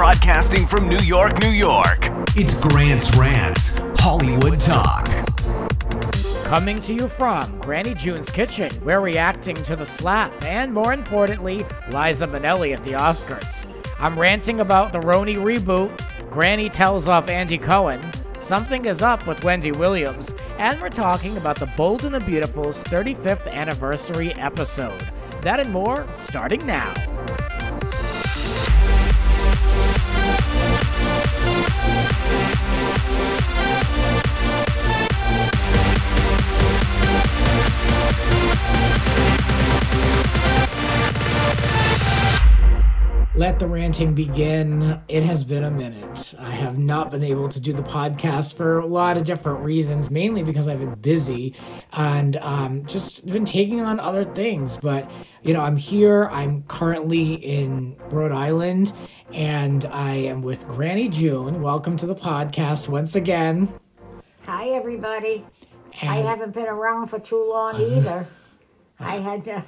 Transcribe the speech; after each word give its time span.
broadcasting 0.00 0.66
from 0.66 0.88
New 0.88 1.00
York, 1.00 1.42
New 1.42 1.50
York. 1.50 2.08
It's 2.34 2.58
Grant's 2.58 3.14
Rants, 3.18 3.78
Hollywood 3.98 4.58
Talk. 4.58 5.06
Coming 6.44 6.80
to 6.80 6.94
you 6.94 7.06
from 7.06 7.58
Granny 7.58 7.92
June's 7.92 8.30
Kitchen, 8.30 8.70
we're 8.82 9.02
reacting 9.02 9.56
to 9.56 9.76
the 9.76 9.84
slap 9.84 10.32
and, 10.42 10.72
more 10.72 10.94
importantly, 10.94 11.66
Liza 11.90 12.26
Minnelli 12.28 12.74
at 12.74 12.82
the 12.82 12.92
Oscars. 12.92 13.66
I'm 13.98 14.18
ranting 14.18 14.60
about 14.60 14.92
the 14.92 15.00
RHONY 15.00 15.36
reboot, 15.36 15.94
Granny 16.30 16.70
tells 16.70 17.06
off 17.06 17.28
Andy 17.28 17.58
Cohen, 17.58 18.00
something 18.38 18.86
is 18.86 19.02
up 19.02 19.26
with 19.26 19.44
Wendy 19.44 19.70
Williams, 19.70 20.34
and 20.56 20.80
we're 20.80 20.88
talking 20.88 21.36
about 21.36 21.58
the 21.58 21.70
Bold 21.76 22.06
and 22.06 22.14
the 22.14 22.20
Beautiful's 22.20 22.82
35th 22.84 23.52
anniversary 23.52 24.32
episode. 24.32 25.06
That 25.42 25.60
and 25.60 25.70
more 25.70 26.08
starting 26.14 26.64
now. 26.64 26.94
Let 43.40 43.58
the 43.58 43.66
ranting 43.66 44.12
begin. 44.12 45.00
It 45.08 45.22
has 45.22 45.44
been 45.44 45.64
a 45.64 45.70
minute. 45.70 46.34
I 46.38 46.50
have 46.50 46.76
not 46.76 47.10
been 47.10 47.24
able 47.24 47.48
to 47.48 47.58
do 47.58 47.72
the 47.72 47.82
podcast 47.82 48.52
for 48.52 48.80
a 48.80 48.84
lot 48.84 49.16
of 49.16 49.24
different 49.24 49.60
reasons, 49.60 50.10
mainly 50.10 50.42
because 50.42 50.68
I've 50.68 50.78
been 50.78 50.94
busy 50.96 51.54
and 51.94 52.36
um, 52.36 52.84
just 52.84 53.24
been 53.24 53.46
taking 53.46 53.80
on 53.80 53.98
other 53.98 54.24
things. 54.24 54.76
But, 54.76 55.10
you 55.42 55.54
know, 55.54 55.62
I'm 55.62 55.78
here. 55.78 56.28
I'm 56.30 56.64
currently 56.64 57.32
in 57.36 57.96
Rhode 58.10 58.32
Island 58.32 58.92
and 59.32 59.86
I 59.86 60.16
am 60.16 60.42
with 60.42 60.68
Granny 60.68 61.08
June. 61.08 61.62
Welcome 61.62 61.96
to 61.96 62.06
the 62.06 62.14
podcast 62.14 62.90
once 62.90 63.14
again. 63.14 63.72
Hi, 64.44 64.68
everybody. 64.68 65.46
And 66.02 66.10
I 66.10 66.16
haven't 66.16 66.52
been 66.52 66.68
around 66.68 67.06
for 67.06 67.18
too 67.18 67.42
long 67.48 67.80
either. 67.80 68.28
I 68.98 69.16
had 69.16 69.46
to. 69.46 69.64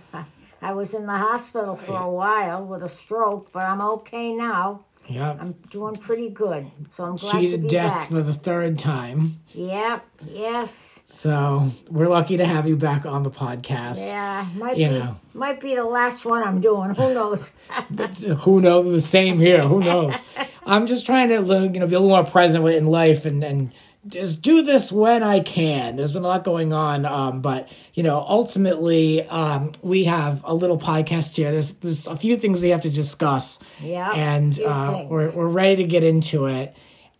I 0.62 0.72
was 0.72 0.94
in 0.94 1.06
the 1.06 1.18
hospital 1.18 1.74
for 1.76 1.96
a 1.98 2.08
while 2.08 2.64
with 2.64 2.82
a 2.82 2.88
stroke, 2.88 3.50
but 3.52 3.64
I'm 3.66 3.80
okay 3.80 4.32
now. 4.32 4.84
Yep. 5.08 5.38
I'm 5.40 5.52
doing 5.68 5.96
pretty 5.96 6.28
good. 6.30 6.70
So 6.92 7.02
I'm 7.04 7.16
glad 7.16 7.32
Cheated 7.32 7.50
to 7.50 7.58
be 7.58 7.68
death 7.68 7.92
back. 8.02 8.08
for 8.08 8.22
the 8.22 8.32
third 8.32 8.78
time. 8.78 9.32
Yep, 9.52 10.06
yes. 10.28 11.00
So 11.06 11.72
we're 11.90 12.06
lucky 12.08 12.36
to 12.36 12.46
have 12.46 12.68
you 12.68 12.76
back 12.76 13.04
on 13.04 13.24
the 13.24 13.30
podcast. 13.30 14.06
Yeah, 14.06 14.46
might 14.54 14.76
You 14.78 14.88
be 14.90 14.98
know. 15.00 15.16
might 15.34 15.58
be 15.58 15.74
the 15.74 15.82
last 15.84 16.24
one 16.24 16.44
I'm 16.44 16.60
doing. 16.60 16.94
Who 16.94 17.12
knows? 17.14 17.50
Uh, 17.68 18.06
who 18.36 18.60
knows? 18.60 18.92
The 18.92 19.00
same 19.00 19.40
here. 19.40 19.62
Who 19.62 19.80
knows? 19.80 20.14
I'm 20.66 20.86
just 20.86 21.04
trying 21.04 21.30
to 21.30 21.34
you 21.34 21.80
know 21.80 21.86
be 21.88 21.96
a 21.96 22.00
little 22.00 22.08
more 22.08 22.24
present 22.24 22.64
in 22.68 22.86
life 22.86 23.24
and 23.26 23.42
and 23.42 23.72
just 24.08 24.42
do 24.42 24.62
this 24.62 24.90
when 24.90 25.22
I 25.22 25.40
can. 25.40 25.96
There's 25.96 26.12
been 26.12 26.24
a 26.24 26.28
lot 26.28 26.44
going 26.44 26.72
on, 26.72 27.04
um, 27.06 27.40
but 27.40 27.68
you 27.94 28.02
know, 28.02 28.24
ultimately, 28.26 29.26
um, 29.28 29.72
we 29.82 30.04
have 30.04 30.42
a 30.44 30.54
little 30.54 30.78
podcast 30.78 31.36
here. 31.36 31.52
There's 31.52 31.74
there's 31.74 32.06
a 32.06 32.16
few 32.16 32.36
things 32.36 32.62
we 32.62 32.70
have 32.70 32.82
to 32.82 32.90
discuss. 32.90 33.58
Yeah, 33.80 34.10
and 34.12 34.58
uh, 34.60 35.04
we're 35.08 35.34
we're 35.34 35.48
ready 35.48 35.76
to 35.76 35.84
get 35.84 36.02
into 36.02 36.46
it. 36.46 36.76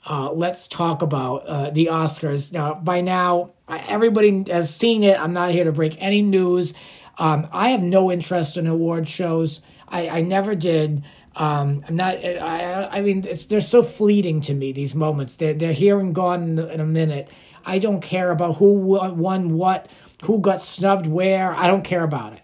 Uh, 0.09 0.33
let's 0.33 0.67
talk 0.67 1.03
about 1.03 1.47
uh, 1.47 1.71
the 1.71 1.87
Oscars. 1.87 2.51
Now, 2.51 2.75
by 2.75 3.01
now, 3.01 3.53
everybody 3.69 4.45
has 4.49 4.75
seen 4.75 5.05
it. 5.05 5.19
I'm 5.19 5.33
not 5.33 5.53
here 5.53 5.65
to 5.65 5.73
break 5.73 5.97
any 6.01 6.23
news. 6.23 6.75
Um, 7.19 7.49
I 7.53 7.69
have 7.69 7.83
no 7.83 8.11
interest 8.11 8.57
in 8.57 8.67
award 8.67 9.09
shows. 9.09 9.61
I, 9.89 10.09
I 10.09 10.23
never 10.23 10.57
did. 10.57 11.05
Um, 11.37 11.85
I'm 11.89 11.97
not. 11.97 12.25
I, 12.25 12.89
I 12.93 13.01
mean, 13.01 13.25
it's 13.27 13.45
they're 13.47 13.61
so 13.61 13.83
fleeting 13.83 14.41
to 14.43 14.55
me. 14.55 14.73
These 14.73 14.95
moments. 14.95 15.37
They're 15.37 15.55
they're 15.55 15.73
here 15.73 15.99
and 15.99 16.15
gone 16.15 16.43
in, 16.43 16.71
in 16.71 16.81
a 16.81 16.87
minute. 16.87 17.29
I 17.65 17.79
don't 17.79 18.01
care 18.01 18.31
about 18.31 18.57
who 18.57 18.73
won 18.75 19.19
won 19.19 19.55
what, 19.57 19.89
who 20.25 20.39
got 20.41 20.63
snubbed 20.63 21.07
where. 21.07 21.53
I 21.55 21.67
don't 21.69 21.85
care 21.85 22.03
about 22.05 22.33
it 22.35 22.41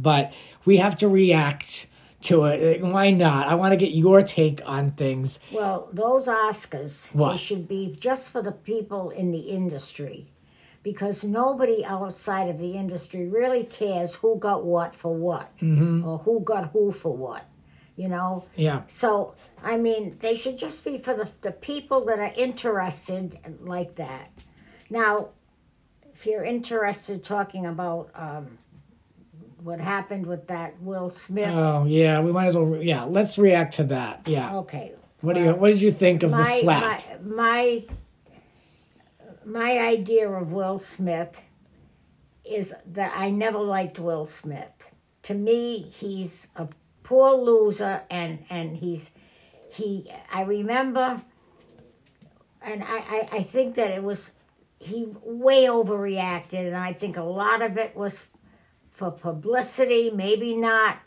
but 0.00 0.32
we 0.64 0.76
have 0.76 0.96
to 0.96 1.08
react 1.08 1.88
to 2.20 2.44
it. 2.44 2.80
Why 2.82 3.10
not? 3.10 3.48
I 3.48 3.56
want 3.56 3.72
to 3.72 3.76
get 3.76 3.90
your 3.92 4.22
take 4.22 4.60
on 4.64 4.92
things. 4.92 5.40
well, 5.52 5.88
those 5.92 6.28
Oscars 6.28 7.12
What? 7.12 7.32
they 7.32 7.36
should 7.38 7.66
be 7.66 7.92
just 7.98 8.30
for 8.30 8.40
the 8.40 8.52
people 8.52 9.10
in 9.10 9.32
the 9.32 9.40
industry. 9.40 10.30
Because 10.84 11.24
nobody 11.24 11.84
outside 11.84 12.48
of 12.48 12.58
the 12.60 12.72
industry 12.76 13.26
really 13.28 13.64
cares 13.64 14.14
who 14.14 14.38
got 14.38 14.64
what 14.64 14.94
for 14.94 15.12
what, 15.16 15.50
Mm-hmm. 15.58 16.06
or 16.06 16.18
who 16.18 16.38
got 16.40 16.70
who 16.70 16.92
for 16.92 17.16
what. 17.16 17.44
You 17.98 18.06
know, 18.08 18.44
Yeah. 18.54 18.82
So, 18.86 19.34
I 19.60 19.76
mean, 19.76 20.18
they 20.20 20.36
should 20.36 20.56
just 20.56 20.84
be 20.84 20.98
for 20.98 21.14
the, 21.14 21.28
the 21.40 21.50
people 21.50 22.04
that 22.04 22.20
are 22.20 22.30
interested 22.36 23.36
like 23.60 23.96
that. 23.96 24.30
Now, 24.88 25.30
if 26.14 26.24
you're 26.24 26.44
interested 26.44 27.24
talking 27.24 27.66
about 27.66 28.10
um, 28.14 28.58
what 29.64 29.80
happened 29.80 30.26
with 30.26 30.46
that 30.46 30.80
Will 30.80 31.10
Smith, 31.10 31.52
Oh 31.52 31.86
yeah, 31.86 32.20
we 32.20 32.30
might 32.30 32.46
as 32.46 32.54
well. 32.56 32.66
re- 32.66 32.84
Yeah, 32.86 33.02
let's 33.02 33.36
react 33.36 33.74
to 33.74 33.84
that. 33.84 34.22
Yeah. 34.26 34.58
okay. 34.58 34.92
What 35.20 35.34
do 35.34 35.42
you 35.42 35.52
What 35.54 35.72
did 35.72 35.82
you 35.82 35.90
think 35.90 36.22
of 36.22 36.30
the 36.30 36.44
slap? 36.44 37.02
my, 37.20 37.24
my, 37.24 37.84
my 39.44 39.78
idea 39.80 40.30
of 40.30 40.52
Will 40.52 40.78
Smith 40.78 41.42
is 42.44 42.72
that 42.86 43.12
I 43.16 43.30
never 43.30 43.58
liked 43.58 43.98
Will 43.98 44.24
Smith. 44.26 44.92
To 45.24 45.34
me, 45.34 45.80
he's 45.98 46.46
a 46.54 46.68
poor 47.08 47.32
loser, 47.32 48.02
and 48.10 48.44
and 48.50 48.76
he's 48.76 49.10
he. 49.70 50.12
I 50.30 50.42
remember, 50.42 51.22
and 52.60 52.84
I 52.84 52.98
I, 52.98 53.28
I 53.32 53.42
think 53.42 53.76
that 53.76 53.90
it 53.90 54.04
was 54.04 54.32
he 54.78 55.06
way 55.22 55.64
overreacted, 55.64 56.66
and 56.66 56.76
I 56.76 56.92
think 56.92 57.16
a 57.16 57.22
lot 57.22 57.62
of 57.62 57.78
it 57.78 57.96
was 57.96 58.26
for 58.90 59.10
publicity, 59.10 60.10
maybe 60.14 60.54
not, 60.54 60.98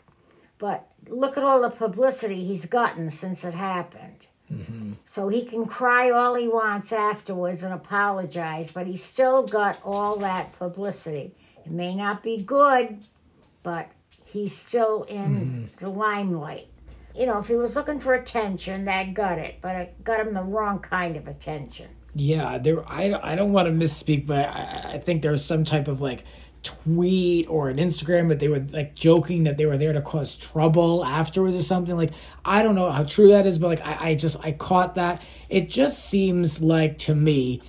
but 0.58 0.88
look 1.08 1.36
at 1.36 1.44
all 1.44 1.60
the 1.60 1.70
publicity 1.70 2.42
he's 2.42 2.66
gotten 2.66 3.08
since 3.10 3.44
it 3.44 3.54
happened. 3.54 4.26
Mm-hmm. 4.52 4.92
So 5.04 5.28
he 5.28 5.44
can 5.44 5.66
cry 5.66 6.10
all 6.10 6.34
he 6.34 6.48
wants 6.48 6.92
afterwards 6.92 7.62
and 7.62 7.72
apologize, 7.72 8.72
but 8.72 8.86
he 8.86 8.96
still 8.96 9.44
got 9.44 9.80
all 9.84 10.16
that 10.18 10.52
publicity. 10.58 11.34
It 11.64 11.70
may 11.70 11.94
not 11.94 12.22
be 12.22 12.42
good, 12.42 12.98
but 13.62 13.90
he's 14.32 14.56
still 14.56 15.02
in 15.04 15.70
the 15.78 15.90
limelight. 15.90 16.68
You 17.14 17.26
know, 17.26 17.38
if 17.38 17.48
he 17.48 17.54
was 17.54 17.76
looking 17.76 18.00
for 18.00 18.14
attention, 18.14 18.86
that 18.86 19.12
got 19.12 19.38
it, 19.38 19.56
but 19.60 19.76
it 19.76 20.04
got 20.04 20.20
him 20.20 20.32
the 20.32 20.42
wrong 20.42 20.78
kind 20.78 21.16
of 21.16 21.28
attention. 21.28 21.90
Yeah, 22.14 22.58
there. 22.58 22.82
I 22.90 23.12
I 23.22 23.34
don't 23.34 23.52
want 23.52 23.68
to 23.68 23.72
misspeak, 23.72 24.26
but 24.26 24.48
I, 24.48 24.92
I 24.94 24.98
think 24.98 25.22
there 25.22 25.32
was 25.32 25.44
some 25.44 25.64
type 25.64 25.88
of 25.88 26.00
like 26.00 26.24
tweet 26.62 27.48
or 27.48 27.68
an 27.68 27.76
Instagram 27.76 28.28
that 28.28 28.38
they 28.38 28.48
were 28.48 28.64
like 28.70 28.94
joking 28.94 29.44
that 29.44 29.56
they 29.56 29.66
were 29.66 29.76
there 29.76 29.92
to 29.92 30.00
cause 30.00 30.36
trouble 30.36 31.04
afterwards 31.04 31.56
or 31.56 31.62
something. 31.62 31.96
Like 31.96 32.12
I 32.44 32.62
don't 32.62 32.74
know 32.74 32.90
how 32.90 33.04
true 33.04 33.28
that 33.28 33.46
is, 33.46 33.58
but 33.58 33.68
like 33.68 33.86
I, 33.86 34.10
I 34.10 34.14
just 34.14 34.42
I 34.42 34.52
caught 34.52 34.94
that. 34.94 35.22
It 35.50 35.68
just 35.68 36.06
seems 36.06 36.62
like 36.62 36.98
to 36.98 37.14
me, 37.14 37.60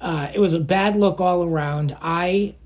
uh, 0.00 0.30
it 0.34 0.38
was 0.38 0.52
a 0.52 0.60
bad 0.60 0.96
look 0.96 1.20
all 1.20 1.44
around. 1.44 1.96
I 2.02 2.56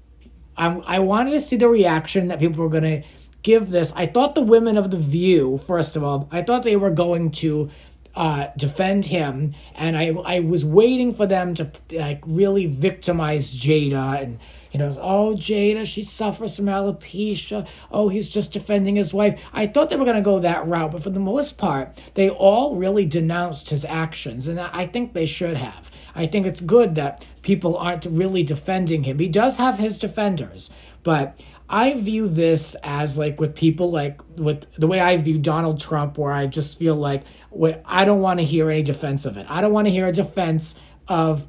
I, 0.57 0.69
I 0.87 0.99
wanted 1.01 1.33
to 1.33 1.41
see 1.41 1.57
the 1.57 1.69
reaction 1.69 2.29
that 2.29 2.39
people 2.39 2.63
were 2.63 2.71
going 2.71 3.03
to 3.03 3.09
give 3.47 3.71
this. 3.71 3.93
I 3.95 4.07
thought 4.07 4.35
the 4.35 4.43
women 4.43 4.77
of 4.77 4.91
The 4.91 4.99
View, 4.99 5.57
first 5.57 5.95
of 5.95 6.03
all, 6.03 6.29
I 6.33 6.43
thought 6.43 6.65
they 6.65 6.75
were 6.75 6.91
going 6.91 7.31
to 7.43 7.71
uh, 8.17 8.49
defend 8.57 9.07
him, 9.07 9.55
and 9.75 9.97
I 9.97 10.07
I 10.25 10.41
was 10.41 10.65
waiting 10.65 11.15
for 11.15 11.27
them 11.27 11.55
to 11.55 11.71
like 11.93 12.23
really 12.27 12.67
victimize 12.67 13.55
Jada 13.55 14.23
and 14.23 14.39
you 14.73 14.79
know 14.79 14.97
oh 15.01 15.37
Jada 15.37 15.85
she 15.85 16.03
suffers 16.03 16.57
from 16.57 16.65
alopecia 16.65 17.69
oh 17.91 18.09
he's 18.09 18.31
just 18.31 18.53
defending 18.53 18.97
his 18.97 19.13
wife. 19.13 19.35
I 19.53 19.67
thought 19.67 19.91
they 19.91 19.97
were 19.97 20.07
going 20.07 20.17
to 20.25 20.33
go 20.33 20.41
that 20.41 20.67
route, 20.67 20.93
but 20.93 21.03
for 21.03 21.11
the 21.11 21.21
most 21.21 21.59
part 21.59 22.01
they 22.15 22.31
all 22.31 22.75
really 22.75 23.05
denounced 23.05 23.69
his 23.69 23.85
actions, 23.85 24.49
and 24.49 24.59
I 24.59 24.87
think 24.87 25.13
they 25.13 25.27
should 25.27 25.59
have. 25.59 25.91
I 26.15 26.27
think 26.27 26.47
it's 26.47 26.63
good 26.63 26.95
that 26.95 27.23
people 27.43 27.77
aren't 27.77 28.07
really 28.07 28.43
defending 28.43 29.05
him. 29.05 29.19
He 29.19 29.29
does 29.29 29.59
have 29.59 29.79
his 29.79 29.99
defenders, 29.99 30.71
but 31.03 31.39
I 31.69 31.95
view 31.95 32.29
this 32.29 32.77
as 32.83 33.19
like 33.19 33.41
with 33.41 33.55
people 33.55 33.91
like 33.91 34.21
with 34.37 34.67
the 34.79 34.87
way 34.87 35.01
I 35.01 35.17
view 35.17 35.39
Donald 35.39 35.81
Trump, 35.81 36.19
where 36.19 36.33
I 36.33 36.47
just 36.47 36.79
feel 36.79 36.95
like 36.95 37.25
wh- 37.51 37.75
I 37.85 38.05
don't 38.05 38.21
want 38.21 38.39
to 38.41 38.45
hear 38.45 38.71
any 38.71 38.83
defense 38.83 39.25
of 39.27 39.37
it. 39.37 39.47
I 39.49 39.61
don't 39.61 39.73
want 39.73 39.87
to 39.87 39.91
hear 39.91 40.07
a 40.07 40.13
defense 40.13 40.77
of 41.09 41.49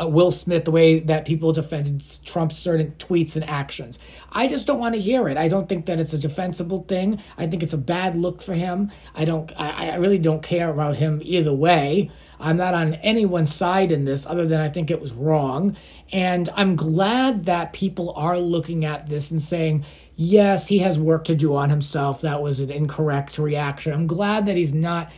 uh, 0.00 0.06
Will 0.06 0.30
Smith 0.30 0.64
the 0.64 0.70
way 0.70 1.00
that 1.00 1.24
people 1.24 1.52
defended 1.52 2.02
Trump's 2.24 2.56
certain 2.56 2.92
tweets 2.98 3.36
and 3.36 3.48
actions. 3.48 3.98
I 4.30 4.48
just 4.48 4.66
don't 4.66 4.78
want 4.78 4.94
to 4.94 5.00
hear 5.00 5.28
it. 5.28 5.36
I 5.36 5.48
don't 5.48 5.68
think 5.68 5.86
that 5.86 6.00
it's 6.00 6.12
a 6.12 6.18
defensible 6.18 6.84
thing. 6.88 7.20
I 7.36 7.46
think 7.46 7.62
it's 7.62 7.72
a 7.72 7.78
bad 7.78 8.16
look 8.16 8.42
for 8.42 8.54
him. 8.54 8.90
I 9.14 9.24
don't. 9.24 9.52
I, 9.58 9.90
I 9.90 9.94
really 9.96 10.18
don't 10.18 10.42
care 10.42 10.70
about 10.70 10.96
him 10.96 11.20
either 11.24 11.52
way. 11.52 12.10
I'm 12.40 12.56
not 12.56 12.74
on 12.74 12.94
anyone's 12.94 13.54
side 13.54 13.92
in 13.92 14.04
this, 14.04 14.26
other 14.26 14.46
than 14.46 14.60
I 14.60 14.68
think 14.68 14.90
it 14.90 15.00
was 15.00 15.12
wrong. 15.12 15.76
And 16.12 16.48
I'm 16.56 16.74
glad 16.74 17.44
that 17.44 17.72
people 17.72 18.12
are 18.16 18.38
looking 18.38 18.84
at 18.84 19.08
this 19.08 19.30
and 19.30 19.40
saying, 19.40 19.84
yes, 20.16 20.66
he 20.66 20.78
has 20.80 20.98
work 20.98 21.24
to 21.24 21.34
do 21.34 21.54
on 21.54 21.70
himself. 21.70 22.20
That 22.20 22.42
was 22.42 22.58
an 22.60 22.70
incorrect 22.70 23.38
reaction. 23.38 23.92
I'm 23.92 24.06
glad 24.08 24.46
that 24.46 24.56
he's 24.56 24.74
not 24.74 25.12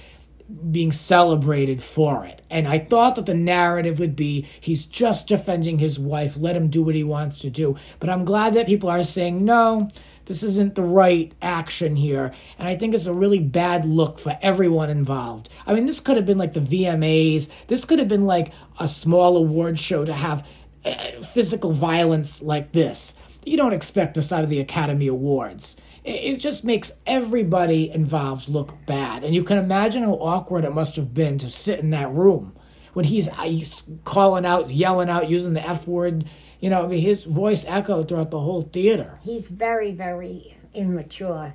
being 0.71 0.93
celebrated 0.93 1.83
for 1.83 2.25
it. 2.27 2.43
And 2.51 2.69
I 2.69 2.79
thought 2.79 3.17
that 3.17 3.27
the 3.27 3.35
narrative 3.35 3.99
would 3.99 4.15
be 4.15 4.47
he's 4.61 4.85
just 4.85 5.27
defending 5.27 5.79
his 5.79 5.99
wife, 5.99 6.37
let 6.37 6.57
him 6.57 6.69
do 6.69 6.83
what 6.83 6.95
he 6.95 7.05
wants 7.05 7.39
to 7.41 7.51
do. 7.51 7.77
But 7.99 8.11
I'm 8.11 8.25
glad 8.25 8.55
that 8.55 8.67
people 8.67 8.91
are 8.91 9.03
saying, 9.03 9.45
no, 9.45 9.91
this 10.27 10.43
isn't 10.43 10.75
the 10.75 10.83
right 10.83 11.33
action 11.41 11.97
here. 11.97 12.33
And 12.59 12.69
I 12.69 12.77
think 12.77 12.95
it's 12.95 13.07
a 13.07 13.13
really 13.13 13.39
bad 13.39 13.85
look 13.85 14.19
for 14.19 14.39
everyone 14.43 14.91
involved. 14.91 15.49
I 15.67 15.75
mean, 15.75 15.87
this 15.87 16.01
could 16.01 16.17
have 16.17 16.27
been 16.27 16.39
like 16.39 16.53
the 16.53 16.61
VMAs, 16.61 17.49
this 17.69 17.85
could 17.85 17.99
have 17.99 18.09
been 18.09 18.27
like 18.27 18.53
a 18.79 18.89
small 18.89 19.37
award 19.37 19.79
show 19.79 20.05
to 20.05 20.13
have 20.13 20.47
uh, 20.85 21.23
physical 21.23 21.73
violence 21.73 22.43
like 22.43 22.73
this. 22.73 23.15
You 23.45 23.57
don't 23.57 23.75
expect 23.75 24.15
this 24.15 24.33
out 24.33 24.45
of 24.45 24.51
the 24.51 24.61
Academy 24.61 25.07
Awards 25.07 25.77
it 26.05 26.37
just 26.37 26.65
makes 26.65 26.93
everybody 27.07 27.91
involved 27.91 28.49
look 28.49 28.75
bad. 28.85 29.25
And 29.25 29.35
you 29.35 29.43
can 29.43 29.57
imagine 29.57 30.05
how 30.05 30.15
awkward 30.15 30.65
it 30.65 30.75
must 30.75 30.97
have 30.97 31.15
been 31.15 31.39
to 31.39 31.49
sit 31.49 31.81
in 31.81 31.91
that 31.91 32.13
room 32.13 32.55
when 32.93 33.07
he's, 33.07 33.29
uh, 33.29 33.43
he's 33.43 33.85
calling 34.05 34.45
out, 34.45 34.71
yelling 34.71 35.09
out, 35.09 35.31
using 35.31 35.55
the 35.55 35.67
F 35.67 35.89
word. 35.89 36.27
You 36.61 36.71
know, 36.71 36.85
I 36.85 36.87
mean, 36.89 37.01
his 37.01 37.25
voice 37.25 37.65
echoed 37.67 38.09
throughout 38.09 38.31
the 38.31 38.41
whole 38.41 38.63
theater. 38.63 39.19
He's 39.23 39.49
very, 39.49 39.93
very 39.93 40.57
immature, 40.75 41.55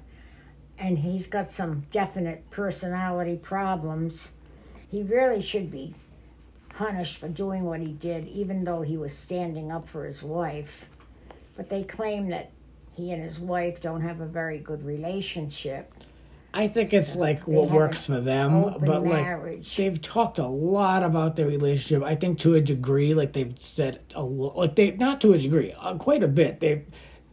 and 0.79 0.99
he's 0.99 1.27
got 1.27 1.49
some 1.49 1.85
definite 1.91 2.49
personality 2.49 3.37
problems. 3.37 4.31
He 4.89 5.03
really 5.03 5.41
should 5.41 5.69
be 5.69 5.93
punished 6.69 7.19
for 7.19 7.27
doing 7.27 7.65
what 7.65 7.81
he 7.81 7.91
did, 7.91 8.27
even 8.27 8.63
though 8.63 8.81
he 8.81 8.97
was 8.97 9.15
standing 9.15 9.71
up 9.71 9.87
for 9.87 10.05
his 10.05 10.23
wife. 10.23 10.87
But 11.55 11.69
they 11.69 11.83
claim 11.83 12.27
that 12.29 12.51
he 12.99 13.11
and 13.13 13.23
his 13.23 13.39
wife 13.39 13.79
don't 13.79 14.01
have 14.01 14.19
a 14.19 14.25
very 14.25 14.59
good 14.59 14.83
relationship. 14.83 15.93
I 16.53 16.67
think 16.67 16.93
it's 16.93 17.13
So 17.13 17.19
like 17.19 17.47
what 17.47 17.69
works 17.69 18.05
for 18.05 18.19
them, 18.19 18.75
but 18.81 19.03
like 19.05 19.63
they've 19.75 20.01
talked 20.01 20.39
a 20.39 20.47
lot 20.47 21.03
about 21.03 21.35
their 21.35 21.47
relationship. 21.47 22.03
I 22.03 22.15
think 22.15 22.39
to 22.39 22.55
a 22.55 22.61
degree, 22.61 23.13
like 23.13 23.33
they've 23.33 23.53
said 23.59 24.01
a 24.15 24.23
lo- 24.23 24.53
like 24.55 24.75
they 24.75 24.91
not 24.91 25.21
to 25.21 25.33
a 25.33 25.37
degree, 25.37 25.73
uh, 25.79 25.95
quite 25.95 26.23
a 26.23 26.27
bit. 26.27 26.59
They 26.59 26.83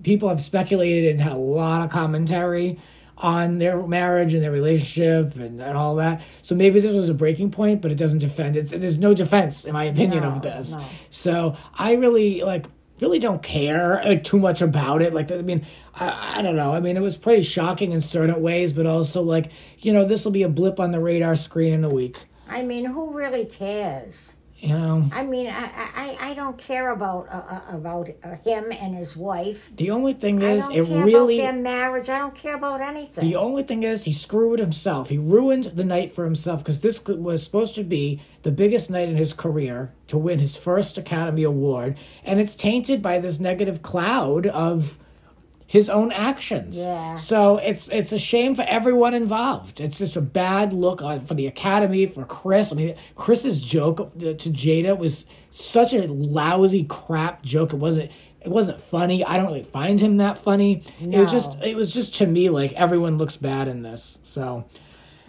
people 0.02 0.28
have 0.28 0.40
speculated 0.40 1.12
and 1.12 1.20
had 1.20 1.32
a 1.32 1.36
lot 1.36 1.82
of 1.82 1.90
commentary 1.90 2.78
on 3.18 3.56
their 3.56 3.84
marriage 3.86 4.34
and 4.34 4.44
their 4.44 4.52
relationship 4.52 5.34
and, 5.36 5.58
and 5.62 5.76
all 5.78 5.94
that. 5.96 6.20
So 6.42 6.54
maybe 6.54 6.80
this 6.80 6.92
was 6.94 7.08
a 7.08 7.14
breaking 7.14 7.50
point, 7.50 7.80
but 7.80 7.90
it 7.90 7.96
doesn't 7.96 8.18
defend. 8.18 8.56
It's 8.58 8.70
there's 8.70 8.98
no 8.98 9.14
defense 9.14 9.64
in 9.64 9.72
my 9.72 9.84
opinion 9.84 10.22
No, 10.24 10.32
of 10.32 10.42
this. 10.42 10.72
no. 10.72 10.84
So 11.08 11.56
I 11.74 11.94
really 11.94 12.42
like 12.42 12.66
really 13.00 13.18
don't 13.18 13.42
care 13.42 14.00
like, 14.04 14.24
too 14.24 14.38
much 14.38 14.62
about 14.62 15.02
it. 15.02 15.12
Like 15.12 15.32
I 15.32 15.42
mean, 15.42 15.66
I, 15.94 16.38
I 16.38 16.42
don't 16.42 16.56
know. 16.56 16.72
I 16.72 16.80
mean, 16.80 16.96
it 16.96 17.00
was 17.00 17.16
pretty 17.16 17.42
shocking 17.42 17.92
in 17.92 18.00
certain 18.00 18.40
ways, 18.40 18.72
but 18.72 18.86
also 18.86 19.22
like 19.22 19.50
you 19.80 19.92
know, 19.92 20.04
this 20.04 20.24
will 20.24 20.32
be 20.32 20.42
a 20.42 20.48
blip 20.48 20.78
on 20.80 20.92
the 20.92 21.00
radar 21.00 21.36
screen 21.36 21.72
in 21.72 21.84
a 21.84 21.90
week. 21.90 22.24
I 22.48 22.62
mean, 22.62 22.84
who 22.86 23.12
really 23.12 23.44
cares? 23.44 24.35
You 24.58 24.70
know, 24.70 25.08
I 25.12 25.22
mean, 25.22 25.48
I 25.48 25.70
I, 25.74 26.30
I 26.30 26.34
don't 26.34 26.56
care 26.56 26.90
about 26.90 27.28
uh, 27.28 27.42
uh, 27.46 27.76
about 27.76 28.08
uh, 28.24 28.36
him 28.36 28.72
and 28.72 28.96
his 28.96 29.14
wife. 29.14 29.70
the 29.76 29.90
only 29.90 30.14
thing 30.14 30.42
I 30.42 30.52
is, 30.52 30.64
don't 30.64 30.72
it 30.72 30.86
care 30.86 31.04
really. 31.04 31.38
about 31.38 31.52
their 31.52 31.62
marriage. 31.62 32.08
I 32.08 32.18
don't 32.18 32.34
care 32.34 32.54
about 32.54 32.80
anything. 32.80 33.22
The 33.28 33.36
only 33.36 33.64
thing 33.64 33.82
is, 33.82 34.04
he 34.04 34.14
screwed 34.14 34.58
himself. 34.58 35.10
He 35.10 35.18
ruined 35.18 35.64
the 35.64 35.84
night 35.84 36.14
for 36.14 36.24
himself 36.24 36.60
because 36.60 36.80
this 36.80 37.04
was 37.04 37.42
supposed 37.42 37.74
to 37.74 37.84
be 37.84 38.22
the 38.44 38.50
biggest 38.50 38.90
night 38.90 39.10
in 39.10 39.16
his 39.16 39.34
career 39.34 39.92
to 40.08 40.16
win 40.16 40.38
his 40.38 40.56
first 40.56 40.96
Academy 40.96 41.42
Award, 41.42 41.98
and 42.24 42.40
it's 42.40 42.56
tainted 42.56 43.02
by 43.02 43.18
this 43.18 43.38
negative 43.38 43.82
cloud 43.82 44.46
of 44.46 44.96
his 45.76 45.90
own 45.90 46.10
actions. 46.10 46.78
Yeah. 46.78 47.16
So 47.16 47.58
it's 47.58 47.88
it's 47.88 48.10
a 48.10 48.18
shame 48.18 48.54
for 48.54 48.62
everyone 48.62 49.12
involved. 49.12 49.78
It's 49.78 49.98
just 49.98 50.16
a 50.16 50.22
bad 50.22 50.72
look 50.72 51.02
on, 51.02 51.20
for 51.20 51.34
the 51.34 51.46
Academy 51.46 52.06
for 52.06 52.24
Chris. 52.24 52.72
I 52.72 52.76
mean, 52.76 52.96
Chris's 53.14 53.60
joke 53.60 54.00
uh, 54.00 54.32
to 54.32 54.50
Jada 54.50 54.96
was 54.96 55.26
such 55.50 55.92
a 55.92 56.06
lousy 56.06 56.84
crap 56.84 57.42
joke. 57.42 57.72
It 57.74 57.76
wasn't. 57.76 58.10
It 58.40 58.48
wasn't 58.48 58.80
funny. 58.80 59.24
I 59.24 59.36
don't 59.36 59.46
really 59.46 59.64
find 59.64 60.00
him 60.00 60.16
that 60.18 60.38
funny. 60.38 60.82
It 61.00 61.18
was 61.18 61.30
just. 61.30 61.62
It 61.62 61.76
was 61.76 61.92
just 61.92 62.14
to 62.14 62.26
me 62.26 62.48
like 62.48 62.72
everyone 62.72 63.18
looks 63.18 63.36
bad 63.36 63.68
in 63.68 63.82
this. 63.82 64.18
So 64.22 64.64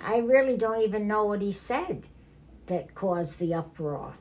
I 0.02 0.20
really 0.20 0.56
don't 0.56 0.82
even 0.82 1.08
know 1.08 1.26
what 1.26 1.42
he 1.42 1.52
said 1.52 2.08
that 2.68 2.96
caused 2.96 3.40
the 3.40 3.54
uproar. 3.54 4.14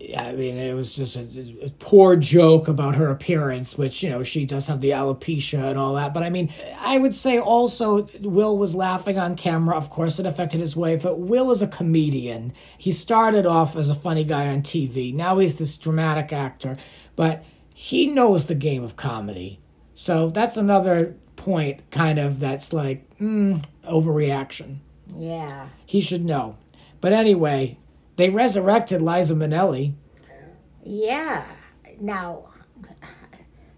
Yeah, 0.00 0.24
I 0.24 0.32
mean, 0.32 0.56
it 0.56 0.72
was 0.72 0.94
just 0.94 1.16
a, 1.16 1.66
a 1.66 1.70
poor 1.78 2.16
joke 2.16 2.68
about 2.68 2.94
her 2.94 3.10
appearance, 3.10 3.76
which 3.76 4.02
you 4.02 4.08
know 4.08 4.22
she 4.22 4.46
does 4.46 4.66
have 4.66 4.80
the 4.80 4.90
alopecia 4.90 5.68
and 5.68 5.78
all 5.78 5.94
that. 5.94 6.14
But 6.14 6.22
I 6.22 6.30
mean, 6.30 6.52
I 6.78 6.96
would 6.96 7.14
say 7.14 7.38
also 7.38 8.08
Will 8.20 8.56
was 8.56 8.74
laughing 8.74 9.18
on 9.18 9.36
camera. 9.36 9.76
Of 9.76 9.90
course, 9.90 10.18
it 10.18 10.24
affected 10.24 10.60
his 10.60 10.74
wife. 10.74 11.02
But 11.02 11.18
Will 11.18 11.50
is 11.50 11.60
a 11.60 11.66
comedian. 11.66 12.54
He 12.78 12.92
started 12.92 13.44
off 13.44 13.76
as 13.76 13.90
a 13.90 13.94
funny 13.94 14.24
guy 14.24 14.48
on 14.48 14.62
TV. 14.62 15.12
Now 15.12 15.38
he's 15.38 15.56
this 15.56 15.76
dramatic 15.76 16.32
actor, 16.32 16.78
but 17.14 17.44
he 17.74 18.06
knows 18.06 18.46
the 18.46 18.54
game 18.54 18.82
of 18.82 18.96
comedy. 18.96 19.60
So 19.94 20.30
that's 20.30 20.56
another 20.56 21.14
point, 21.36 21.90
kind 21.90 22.18
of 22.18 22.40
that's 22.40 22.72
like 22.72 23.18
mm, 23.18 23.62
overreaction. 23.86 24.78
Yeah. 25.14 25.68
He 25.84 26.00
should 26.00 26.24
know. 26.24 26.56
But 27.02 27.12
anyway, 27.12 27.78
they 28.20 28.28
resurrected 28.28 29.00
Liza 29.00 29.34
Minnelli. 29.34 29.94
Yeah. 30.84 31.44
Now, 32.00 32.50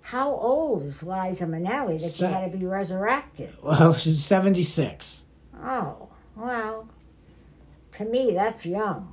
how 0.00 0.30
old 0.30 0.82
is 0.82 1.02
Liza 1.02 1.46
Minnelli 1.46 2.00
that 2.00 2.00
Se- 2.00 2.26
she 2.26 2.32
had 2.32 2.50
to 2.50 2.58
be 2.58 2.66
resurrected? 2.66 3.56
Well, 3.62 3.92
she's 3.92 4.24
76. 4.24 5.24
Oh, 5.62 6.08
well, 6.36 6.88
to 7.92 8.04
me, 8.04 8.32
that's 8.32 8.66
young. 8.66 9.12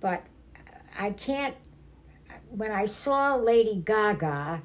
But 0.00 0.24
I 0.98 1.10
can't. 1.10 1.56
When 2.50 2.72
I 2.72 2.86
saw 2.86 3.34
Lady 3.34 3.82
Gaga 3.84 4.62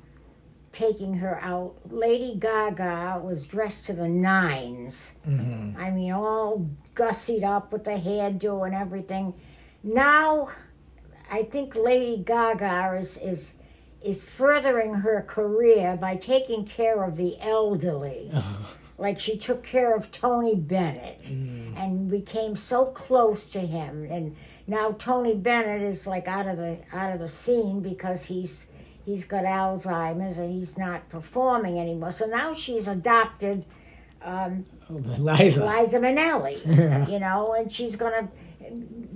taking 0.71 1.15
her 1.15 1.39
out, 1.41 1.75
Lady 1.89 2.35
Gaga 2.35 3.21
was 3.23 3.45
dressed 3.45 3.85
to 3.85 3.93
the 3.93 4.03
9s 4.03 5.11
mm-hmm. 5.27 5.77
I 5.77 5.91
mean, 5.91 6.11
all 6.11 6.69
gussied 6.95 7.43
up 7.43 7.73
with 7.73 7.83
the 7.83 7.91
hairdo 7.91 8.65
and 8.65 8.75
everything. 8.75 9.33
Now, 9.83 10.50
I 11.30 11.44
think 11.44 11.75
Lady 11.75 12.24
Gaga 12.24 12.95
is 13.00 13.18
is 13.18 13.53
is 14.01 14.24
furthering 14.24 14.95
her 14.95 15.21
career 15.21 15.97
by 16.00 16.15
taking 16.15 16.65
care 16.65 17.03
of 17.03 17.18
the 17.18 17.38
elderly. 17.41 18.31
Like 18.95 19.19
she 19.19 19.38
took 19.38 19.63
care 19.63 19.95
of 19.95 20.12
Tony 20.12 20.56
Bennett 20.56 21.30
and 21.30 22.09
became 22.09 22.56
so 22.56 22.85
close 22.85 23.50
to 23.50 23.60
him. 23.60 24.07
And 24.10 24.36
now 24.67 24.91
Tony 24.91 25.34
Bennett 25.34 25.81
is 25.81 26.05
like 26.05 26.27
out 26.27 26.48
of 26.48 26.57
the 26.57 26.77
out 26.93 27.12
of 27.12 27.19
the 27.19 27.27
scene 27.27 27.81
because 27.81 28.25
he's 28.25 28.67
he's 29.03 29.25
got 29.25 29.46
Alzheimer's 29.46 30.38
and 30.38 30.53
he's 30.53 30.77
not 30.77 31.10
performing 31.10 31.79
anymore. 31.79 32.12
So 32.12 32.27
now 32.27 32.53
she's 32.53 32.88
adopted 32.88 33.65
um, 34.22 34.65
Liza. 34.89 35.65
Liza 35.65 36.00
Minnelli, 36.00 37.10
you 37.12 37.19
know, 37.19 37.53
and 37.53 37.72
she's 37.72 37.96
gonna 37.96 38.29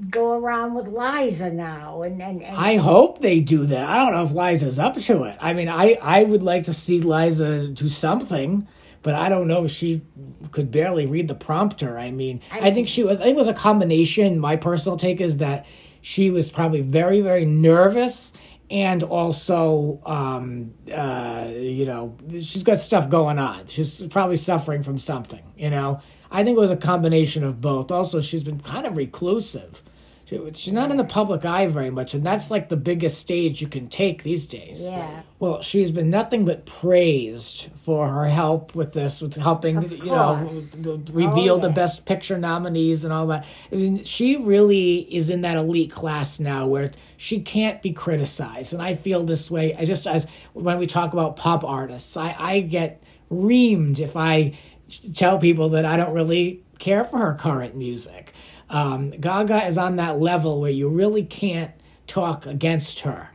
go 0.10 0.39
around 0.39 0.74
with 0.74 0.88
Liza 0.88 1.51
now, 1.51 2.01
and 2.01 2.22
and, 2.22 2.44
and 2.44 2.58
I 2.58 2.77
hope 2.77 3.22
they 3.22 3.39
do 3.39 3.66
that. 3.66 3.89
I 3.89 3.98
don't 3.98 4.13
know 4.13 4.24
if 4.24 4.32
Liza's 4.32 4.80
up 4.80 5.00
to 5.00 5.24
it. 5.24 5.38
I 5.42 5.54
mean, 5.54 5.70
I, 5.70 5.98
I 6.01 6.24
would 6.24 6.44
like 6.44 6.63
to 6.63 6.74
see 6.74 7.01
Liza 7.01 7.68
do 7.68 7.89
something, 7.89 8.68
but 9.01 9.16
I 9.16 9.30
don't 9.30 9.48
know 9.48 9.66
if 9.66 9.72
she 9.72 10.01
could 10.51 10.72
barely 10.72 11.06
read 11.06 11.27
the 11.27 11.36
prompter. 11.36 11.98
I 11.98 12.12
mean, 12.12 12.42
I, 12.51 12.72
think 12.72 12.88
she 12.88 13.04
was, 13.04 13.20
I 13.20 13.24
think 13.24 13.36
it 13.36 13.39
was 13.39 13.48
a 13.48 13.54
combination. 13.54 14.39
My 14.39 14.56
personal 14.56 14.98
take 14.98 15.22
is 15.22 15.38
that 15.38 15.66
she 16.01 16.30
was 16.30 16.50
probably 16.50 16.82
very, 16.82 17.22
very 17.22 17.46
nervous 17.46 18.34
and 18.69 19.03
also, 19.03 20.01
um, 20.05 20.74
uh, 20.93 21.50
you 21.53 21.86
know, 21.86 22.17
she's 22.31 22.63
got 22.63 22.79
stuff 22.79 23.09
going 23.09 23.39
on. 23.39 23.67
She's 23.67 24.05
probably 24.07 24.38
suffering 24.38 24.83
from 24.83 24.97
something, 24.97 25.43
you 25.57 25.69
know. 25.69 26.01
I 26.29 26.43
think 26.43 26.57
it 26.57 26.59
was 26.59 26.71
a 26.71 26.77
combination 26.77 27.43
of 27.43 27.62
both. 27.62 27.91
Also, 27.91 28.19
she's 28.19 28.43
been 28.43 28.59
kind 28.59 28.86
of 28.86 28.97
reclusive. 28.97 29.81
She- 30.29 30.39
She's 30.55 30.74
not 30.74 30.91
in 30.91 30.98
the 30.98 31.05
public 31.05 31.46
eye 31.46 31.67
very 31.67 31.89
much, 31.89 32.13
and 32.13 32.22
that's 32.25 32.51
like 32.51 32.67
the 32.67 32.75
biggest 32.75 33.17
stage 33.17 33.62
you 33.62 33.67
can 33.67 33.88
take 33.88 34.24
these 34.24 34.46
days. 34.46 34.84
yeah, 34.86 35.22
Well, 35.39 35.62
she's 35.62 35.89
been 35.89 36.10
nothing 36.10 36.43
but 36.43 36.65
praised 36.65 37.67
for 37.77 38.10
her 38.10 38.25
help 38.25 38.75
with 38.75 38.91
this, 38.91 39.22
with 39.22 39.36
helping, 39.36 39.77
Of 39.77 39.91
you 39.91 40.12
know, 40.12 40.39
course. 40.46 40.86
reveal 41.13 41.55
Oh, 41.55 41.60
the 41.60 41.69
best 41.69 42.03
picture 42.05 42.38
nominees 42.38 43.05
and 43.05 43.13
all 43.13 43.27
that. 43.27 43.46
I 43.72 43.75
mean, 43.75 44.03
she 44.03 44.36
really 44.36 45.07
is 45.15 45.29
in 45.29 45.41
that 45.41 45.55
elite 45.55 45.91
class 45.91 46.39
now 46.41 46.67
where 46.67 46.91
she 47.15 47.39
can't 47.39 47.81
be 47.81 47.93
criticized. 47.93 48.74
And 48.74 48.81
I 48.81 48.96
feel 48.96 49.24
this 49.24 49.50
way. 49.50 49.75
I 49.75 49.86
just, 49.86 50.07
as 50.07 50.27
when 50.53 50.77
we 50.77 50.88
talk 50.88 51.13
about 51.13 51.38
pop 51.38 51.63
artists, 51.63 52.17
I, 52.17 52.36
I 52.38 52.60
get 52.60 53.01
reamed 53.31 54.00
if 54.00 54.17
I 54.17 54.57
tell 55.15 55.38
people 55.39 55.69
that 55.69 55.86
I 55.86 55.96
don't 55.96 56.13
really 56.13 56.63
care 56.79 57.03
for 57.05 57.17
her 57.17 57.34
current 57.34 57.75
music. 57.75 58.34
Um, 58.69 59.12
Gaga 59.12 59.65
is 59.65 59.77
on 59.77 59.95
that 59.97 60.19
level 60.19 60.59
where 60.59 60.71
you 60.71 60.89
really 60.89 61.24
can't 61.24 61.71
talk 62.05 62.45
against 62.45 63.01
her. 63.01 63.29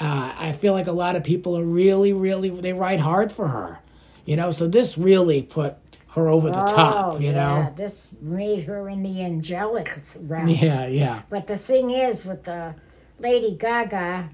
Uh, 0.00 0.32
I 0.36 0.52
feel 0.52 0.72
like 0.72 0.86
a 0.86 0.92
lot 0.92 1.16
of 1.16 1.22
people 1.22 1.56
are 1.56 1.64
really, 1.64 2.12
really, 2.12 2.50
they 2.50 2.72
ride 2.72 3.00
hard 3.00 3.30
for 3.30 3.48
her. 3.48 3.80
You 4.24 4.36
know, 4.36 4.50
so 4.50 4.66
this 4.68 4.96
really 4.96 5.42
put 5.42 5.76
her 6.14 6.28
over 6.28 6.48
the 6.48 6.64
top, 6.64 7.20
you 7.20 7.28
Oh, 7.28 7.32
yeah, 7.32 7.32
know? 7.32 7.72
this 7.76 8.08
made 8.20 8.64
her 8.64 8.88
in 8.88 9.02
the 9.02 9.22
angelic 9.24 10.02
realm. 10.20 10.48
Yeah, 10.48 10.86
yeah. 10.86 11.22
But 11.30 11.46
the 11.46 11.56
thing 11.56 11.90
is, 11.90 12.24
with 12.24 12.44
the 12.44 12.74
Lady 13.18 13.56
Gaga, 13.56 14.28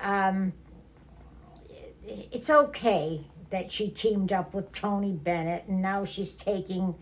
um, 0.00 0.52
it's 2.04 2.50
okay 2.50 3.26
that 3.50 3.70
she 3.70 3.88
teamed 3.88 4.32
up 4.32 4.54
with 4.54 4.72
Tony 4.72 5.12
Bennett, 5.12 5.64
and 5.68 5.80
now 5.82 6.04
she's 6.04 6.34
taking 6.34 6.94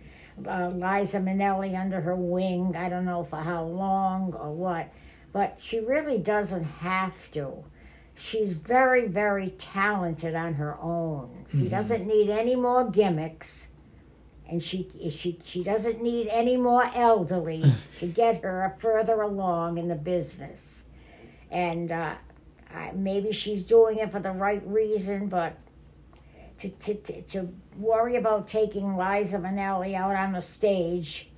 uh, 0.47 0.69
Liza 0.69 1.19
Minnelli 1.19 1.79
under 1.79 2.01
her 2.01 2.17
wing. 2.17 2.75
I 2.77 2.89
don't 2.89 3.05
know 3.05 3.25
for 3.25 3.37
how 3.37 3.65
long 3.65 4.35
or 4.35 4.53
what, 4.53 4.93
but 5.33 5.59
she 5.61 5.81
really 5.81 6.19
doesn't 6.19 6.65
have 6.65 7.31
to. 7.33 7.65
She's 8.15 8.53
very, 8.53 9.07
very 9.07 9.51
talented 9.51 10.35
on 10.35 10.55
her 10.55 10.77
own. 10.81 11.47
She 11.51 11.69
doesn't 11.69 12.07
need 12.07 12.29
any 12.29 12.55
more 12.55 12.91
gimmicks 12.91 13.69
and 14.51 14.63
she 14.63 14.89
she 15.11 15.39
she 15.45 15.63
doesn't 15.63 16.03
need 16.03 16.29
any 16.29 16.57
more 16.57 16.85
elderly 16.95 17.65
to 17.97 18.07
get 18.07 18.43
her 18.43 18.75
further 18.79 19.23
along 19.23 19.79
in 19.79 19.89
the 19.89 19.95
business 19.95 20.85
and 21.51 21.91
uh, 21.93 22.15
I, 22.75 22.93
maybe 22.95 23.33
she's 23.33 23.65
doing 23.65 23.99
it 23.99 24.11
for 24.11 24.19
the 24.19 24.33
right 24.33 24.63
reason 24.67 25.29
but 25.29 25.57
to, 26.61 26.69
to, 26.69 26.95
to, 26.95 27.23
to 27.23 27.49
worry 27.79 28.17
about 28.17 28.47
taking 28.47 28.97
Liza 28.97 29.39
Minnelli 29.39 29.95
out 29.95 30.15
on 30.15 30.33
the 30.33 30.41
stage 30.41 31.29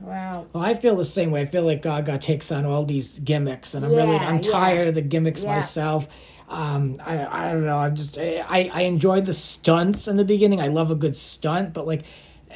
well 0.00 0.46
Well, 0.52 0.64
I 0.64 0.74
feel 0.74 0.96
the 0.96 1.04
same 1.04 1.30
way. 1.30 1.42
I 1.42 1.44
feel 1.44 1.62
like 1.62 1.82
Gaga 1.82 2.18
takes 2.18 2.50
on 2.50 2.64
all 2.64 2.84
these 2.84 3.18
gimmicks, 3.20 3.74
and 3.74 3.84
I'm 3.84 3.92
really 3.92 4.16
I'm 4.16 4.36
yeah. 4.40 4.50
tired 4.50 4.88
of 4.88 4.94
the 4.94 5.02
gimmicks 5.02 5.42
Yeah. 5.44 5.56
myself. 5.56 6.08
Um, 6.48 7.00
I 7.04 7.26
I 7.48 7.52
don't 7.52 7.64
know. 7.66 7.78
I'm 7.78 7.94
just 7.94 8.18
I 8.18 8.70
I 8.72 8.82
enjoyed 8.82 9.26
the 9.26 9.32
stunts 9.32 10.08
in 10.08 10.16
the 10.16 10.24
beginning. 10.24 10.60
I 10.60 10.68
love 10.68 10.90
a 10.90 10.94
good 10.94 11.16
stunt, 11.16 11.72
but 11.72 11.86
like 11.86 12.02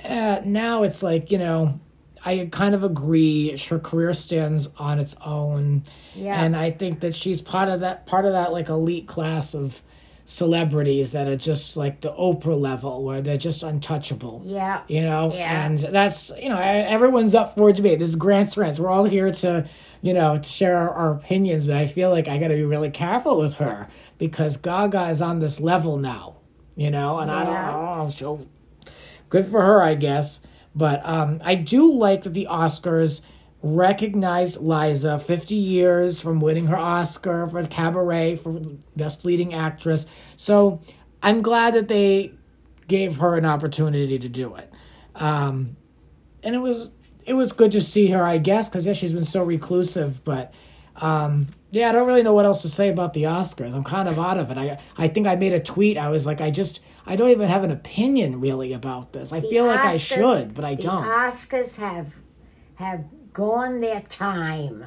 uh, 0.04 0.40
now 0.44 0.82
it's 0.82 1.02
like 1.02 1.30
you 1.30 1.38
know. 1.38 1.80
I 2.26 2.48
kind 2.50 2.74
of 2.74 2.82
agree. 2.82 3.54
Her 3.68 3.78
career 3.78 4.14
stands 4.14 4.70
on 4.78 4.98
its 4.98 5.14
own, 5.26 5.84
Yeah. 6.14 6.42
and 6.42 6.56
I 6.56 6.70
think 6.70 7.00
that 7.00 7.14
she's 7.14 7.42
part 7.42 7.68
of 7.68 7.80
that 7.80 8.06
part 8.06 8.24
of 8.24 8.32
that 8.32 8.50
like 8.50 8.70
elite 8.70 9.06
class 9.06 9.54
of 9.54 9.82
celebrities 10.26 11.12
that 11.12 11.28
are 11.28 11.36
just 11.36 11.76
like 11.76 12.00
the 12.00 12.12
Oprah 12.12 12.58
level, 12.58 13.04
where 13.04 13.20
they're 13.20 13.36
just 13.36 13.62
untouchable. 13.62 14.42
Yeah. 14.44 14.82
You 14.88 15.02
know? 15.02 15.30
Yeah. 15.32 15.66
and 15.66 15.78
that's 15.78 16.30
you 16.40 16.48
know 16.48 16.58
everyone's 16.58 17.34
up 17.34 17.54
for 17.54 17.72
debate 17.72 17.98
this 17.98 18.08
is 18.08 18.16
grant's 18.16 18.56
rants 18.56 18.78
we're 18.78 18.90
all 18.90 19.04
here 19.04 19.30
to 19.30 19.66
you 20.02 20.14
know 20.14 20.36
to 20.38 20.48
share 20.48 20.76
our, 20.76 20.90
our 20.90 21.12
opinions 21.12 21.66
but 21.66 21.76
i 21.76 21.86
feel 21.86 22.10
like 22.10 22.28
i 22.28 22.38
got 22.38 22.48
to 22.48 22.54
be 22.54 22.62
really 22.64 22.90
careful 22.90 23.38
with 23.38 23.54
her 23.54 23.88
because 24.18 24.56
gaga 24.56 25.08
is 25.08 25.20
on 25.20 25.40
this 25.40 25.60
level 25.60 25.96
now 25.96 26.36
you 26.76 26.90
know? 26.90 27.18
And 27.18 27.30
i 27.30 27.44
don't 27.44 27.54
know 27.54 28.10
she'll 28.10 28.46
good 29.28 29.46
for 29.46 29.62
her 29.62 29.82
i 29.82 29.94
guess. 29.94 30.40
But 30.74 31.06
um, 31.06 31.40
i 31.44 31.54
do 31.54 31.92
like 31.92 32.22
that 32.24 32.34
the 32.34 32.48
oscars 32.50 33.20
recognized 33.64 34.60
liza 34.60 35.18
50 35.18 35.54
years 35.54 36.20
from 36.20 36.40
winning 36.40 36.66
her 36.66 36.76
oscar 36.76 37.48
for 37.48 37.64
cabaret 37.66 38.36
for 38.36 38.60
best 38.94 39.24
leading 39.24 39.54
actress 39.54 40.06
so 40.36 40.80
i'm 41.22 41.40
glad 41.40 41.74
that 41.74 41.88
they 41.88 42.32
gave 42.88 43.16
her 43.18 43.36
an 43.36 43.44
opportunity 43.44 44.18
to 44.18 44.28
do 44.28 44.54
it. 44.56 44.72
Um, 45.14 45.76
and 46.42 46.54
it 46.54 46.58
was 46.58 46.90
it 47.24 47.34
was 47.34 47.52
good 47.52 47.72
to 47.72 47.80
see 47.80 48.08
her, 48.08 48.22
I 48.22 48.38
guess, 48.38 48.68
because 48.68 48.86
yeah, 48.86 48.92
she's 48.92 49.12
been 49.12 49.24
so 49.24 49.42
reclusive. 49.42 50.22
But 50.24 50.52
um, 50.96 51.48
yeah, 51.70 51.88
I 51.88 51.92
don't 51.92 52.06
really 52.06 52.22
know 52.22 52.34
what 52.34 52.44
else 52.44 52.62
to 52.62 52.68
say 52.68 52.90
about 52.90 53.14
the 53.14 53.22
Oscars. 53.24 53.74
I'm 53.74 53.84
kind 53.84 54.08
of 54.08 54.18
out 54.18 54.38
of 54.38 54.50
it. 54.50 54.58
I 54.58 54.78
I 54.96 55.08
think 55.08 55.26
I 55.26 55.36
made 55.36 55.52
a 55.52 55.60
tweet. 55.60 55.96
I 55.96 56.08
was 56.08 56.26
like, 56.26 56.40
I 56.40 56.50
just 56.50 56.80
I 57.06 57.16
don't 57.16 57.30
even 57.30 57.48
have 57.48 57.64
an 57.64 57.70
opinion 57.70 58.40
really 58.40 58.72
about 58.72 59.12
this. 59.12 59.32
I 59.32 59.40
The 59.40 59.48
feel 59.48 59.64
like 59.66 59.80
I 59.80 59.96
should, 59.96 60.54
but 60.54 60.64
I 60.64 60.74
the 60.74 60.82
don't. 60.82 61.04
Oscars 61.04 61.76
have 61.76 62.14
have 62.76 63.04
gone 63.34 63.80
their 63.80 64.00
time. 64.00 64.86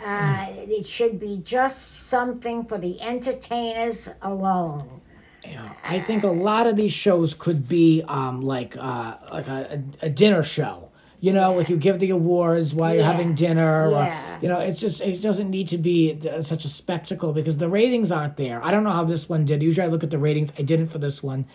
Uh, 0.00 0.44
Hmm. 0.46 0.70
It 0.70 0.86
should 0.86 1.18
be 1.18 1.38
just 1.42 2.06
something 2.06 2.64
for 2.64 2.78
the 2.78 3.00
entertainers 3.02 4.08
alone. 4.22 5.00
Yeah, 5.44 5.72
I 5.82 5.98
think 5.98 6.22
a 6.22 6.28
lot 6.28 6.68
of 6.68 6.76
these 6.76 6.92
shows 6.92 7.34
could 7.34 7.68
be 7.68 8.02
um, 8.06 8.42
like 8.42 8.76
uh, 8.78 9.16
like 9.32 9.48
a, 9.48 9.82
a, 10.02 10.08
dinner 10.08 10.44
show. 10.44 10.90
You 11.20 11.32
know, 11.32 11.54
like 11.54 11.68
you 11.68 11.76
give 11.76 11.98
the 11.98 12.10
awards 12.10 12.74
while 12.74 12.94
you're 12.94 13.02
having 13.02 13.34
dinner. 13.34 13.88
Yeah. 13.90 14.36
Or, 14.36 14.40
you 14.42 14.48
know, 14.48 14.60
it's 14.60 14.80
just 14.80 15.00
it 15.00 15.20
doesn't 15.20 15.50
need 15.50 15.66
to 15.68 15.78
be 15.78 16.16
such 16.42 16.64
a 16.64 16.68
spectacle 16.68 17.32
because 17.32 17.58
the 17.58 17.68
ratings 17.68 18.12
aren't 18.12 18.36
there. 18.36 18.62
I 18.64 18.70
don't 18.70 18.84
know 18.84 18.90
how 18.92 19.04
this 19.04 19.28
one 19.28 19.44
did. 19.44 19.62
Usually, 19.62 19.84
I 19.84 19.90
look 19.90 20.04
at 20.04 20.10
the 20.10 20.18
ratings. 20.18 20.52
I 20.58 20.62
didn't 20.62 20.88
for 20.88 20.98
this 20.98 21.22
one. 21.22 21.46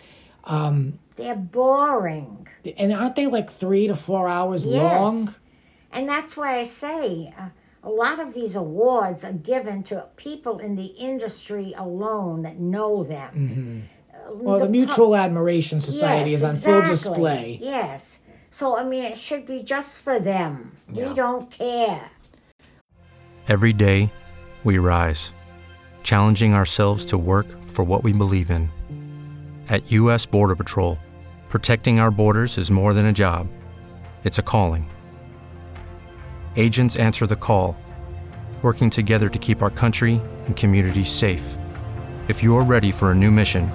They're 1.16 1.36
boring. 1.36 2.46
And 2.76 2.92
aren't 2.92 3.16
they 3.16 3.26
like 3.26 3.50
three 3.50 3.86
to 3.86 3.94
four 3.96 4.28
hours 4.28 4.66
Yes. 4.66 4.82
long? 5.04 5.28
And 5.94 6.08
that's 6.08 6.36
why 6.36 6.58
I 6.58 6.64
say 6.64 7.32
uh, 7.38 7.48
a 7.82 7.88
lot 7.88 8.18
of 8.18 8.34
these 8.34 8.56
awards 8.56 9.24
are 9.24 9.32
given 9.32 9.82
to 9.84 10.08
people 10.16 10.58
in 10.58 10.74
the 10.74 10.86
industry 10.86 11.72
alone 11.76 12.42
that 12.42 12.58
know 12.58 13.04
them. 13.04 13.84
Uh, 14.12 14.32
Well, 14.34 14.58
the, 14.58 14.64
pu- 14.66 14.70
Mutual 14.72 15.14
Admiration 15.16 15.80
Society 15.80 16.30
Yes, 16.32 16.38
is 16.38 16.44
on 16.44 16.54
full 16.56 16.82
display. 16.82 17.58
Yes. 17.60 18.18
So, 18.50 18.76
I 18.76 18.84
mean, 18.84 19.04
it 19.04 19.16
should 19.16 19.46
be 19.46 19.62
just 19.62 20.02
for 20.02 20.18
them. 20.18 20.72
Yeah. 20.92 21.08
We 21.08 21.14
don't 21.14 21.50
care. 21.50 22.10
Every 23.48 23.72
day, 23.72 24.10
we 24.64 24.78
rise, 24.78 25.32
challenging 26.02 26.54
ourselves 26.54 27.04
to 27.06 27.18
work 27.18 27.46
for 27.64 27.84
what 27.84 28.02
we 28.02 28.12
believe 28.12 28.50
in. 28.50 28.70
At 29.68 29.90
U.S. 29.92 30.24
Border 30.26 30.56
Patrol, 30.56 30.98
protecting 31.48 32.00
our 32.00 32.10
borders 32.10 32.58
is 32.58 32.70
more 32.70 32.94
than 32.94 33.06
a 33.06 33.12
job, 33.12 33.48
it's 34.24 34.38
a 34.38 34.42
calling. 34.42 34.88
Agents 36.56 36.96
answer 36.96 37.26
the 37.26 37.36
call, 37.36 37.76
working 38.62 38.88
together 38.88 39.28
to 39.28 39.38
keep 39.38 39.60
our 39.60 39.70
country 39.70 40.22
and 40.46 40.56
communities 40.56 41.12
safe. 41.12 41.58
If 42.28 42.42
you're 42.42 42.64
ready 42.64 42.90
for 42.90 43.10
a 43.10 43.14
new 43.14 43.30
mission, 43.30 43.70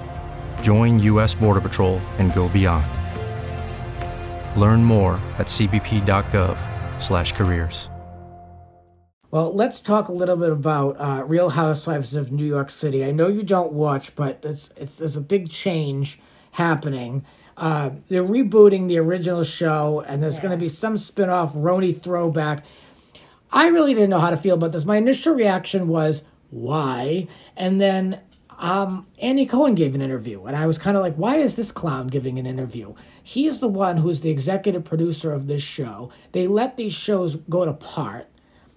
join 0.62 0.98
U.S. 1.00 1.36
Border 1.36 1.60
Patrol 1.60 2.00
and 2.18 2.34
go 2.34 2.48
beyond. 2.48 2.88
Learn 4.60 4.82
more 4.82 5.22
at 5.38 5.46
cbp.gov/careers. 5.46 7.90
Well, 9.30 9.54
let's 9.54 9.78
talk 9.78 10.08
a 10.08 10.12
little 10.12 10.36
bit 10.36 10.50
about 10.50 10.96
uh, 10.98 11.22
Real 11.24 11.50
Housewives 11.50 12.14
of 12.14 12.32
New 12.32 12.44
York 12.44 12.68
City. 12.68 13.04
I 13.04 13.12
know 13.12 13.28
you 13.28 13.44
don't 13.44 13.72
watch, 13.72 14.16
but 14.16 14.40
it's, 14.42 14.72
it's 14.76 14.96
there's 14.96 15.16
a 15.16 15.20
big 15.20 15.50
change 15.50 16.18
happening. 16.52 17.24
Uh, 17.60 17.90
they're 18.08 18.24
rebooting 18.24 18.88
the 18.88 18.98
original 18.98 19.44
show, 19.44 20.02
and 20.08 20.22
there's 20.22 20.40
going 20.40 20.50
to 20.50 20.56
be 20.56 20.68
some 20.68 20.96
spin-off 20.96 21.54
RHONY 21.54 22.02
throwback. 22.02 22.64
I 23.52 23.68
really 23.68 23.94
didn't 23.94 24.10
know 24.10 24.18
how 24.18 24.30
to 24.30 24.36
feel 24.36 24.54
about 24.54 24.72
this. 24.72 24.84
My 24.84 24.96
initial 24.96 25.34
reaction 25.34 25.86
was 25.86 26.24
why, 26.50 27.28
and 27.56 27.80
then 27.80 28.20
um, 28.58 29.06
Andy 29.20 29.46
Cohen 29.46 29.74
gave 29.74 29.94
an 29.94 30.00
interview, 30.00 30.44
and 30.46 30.56
I 30.56 30.66
was 30.66 30.78
kind 30.78 30.96
of 30.96 31.02
like, 31.02 31.16
why 31.16 31.36
is 31.36 31.54
this 31.54 31.70
clown 31.70 32.08
giving 32.08 32.38
an 32.38 32.46
interview? 32.46 32.94
He 33.22 33.46
is 33.46 33.58
the 33.60 33.68
one 33.68 33.98
who's 33.98 34.22
the 34.22 34.30
executive 34.30 34.84
producer 34.84 35.32
of 35.32 35.46
this 35.46 35.62
show. 35.62 36.10
They 36.32 36.46
let 36.46 36.76
these 36.76 36.94
shows 36.94 37.36
go 37.36 37.64
to 37.64 37.72
part 37.72 38.26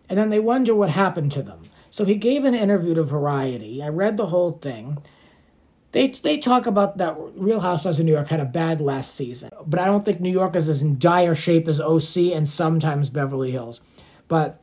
and 0.10 0.20
then 0.20 0.30
they 0.30 0.40
wonder 0.40 0.76
what 0.76 0.90
happened 0.90 1.32
to 1.32 1.42
them. 1.42 1.62
So 1.90 2.06
he 2.06 2.16
gave 2.16 2.46
an 2.46 2.56
interview 2.56 2.94
to 2.96 3.04
Variety. 3.04 3.82
I 3.82 3.90
read 3.90 4.18
the 4.18 4.28
whole 4.28 4.52
thing. 4.52 5.00
They 5.94 6.08
they 6.08 6.40
talk 6.40 6.66
about 6.66 6.98
that 6.98 7.16
Real 7.36 7.60
Housewives 7.60 8.00
of 8.00 8.06
New 8.06 8.14
York 8.14 8.28
had 8.28 8.40
a 8.40 8.46
bad 8.46 8.82
last 8.82 9.14
season, 9.14 9.52
but 9.66 9.80
I 9.80 9.86
don't 9.86 10.04
think 10.04 10.20
New 10.20 10.32
York 10.32 10.56
is 10.56 10.68
as 10.68 10.82
in 10.82 10.98
dire 10.98 11.36
shape 11.36 11.68
as 11.68 11.80
OC 11.80 12.34
and 12.34 12.50
sometimes 12.50 13.12
Beverly 13.12 13.52
Hills. 13.52 13.80
But 14.28 14.60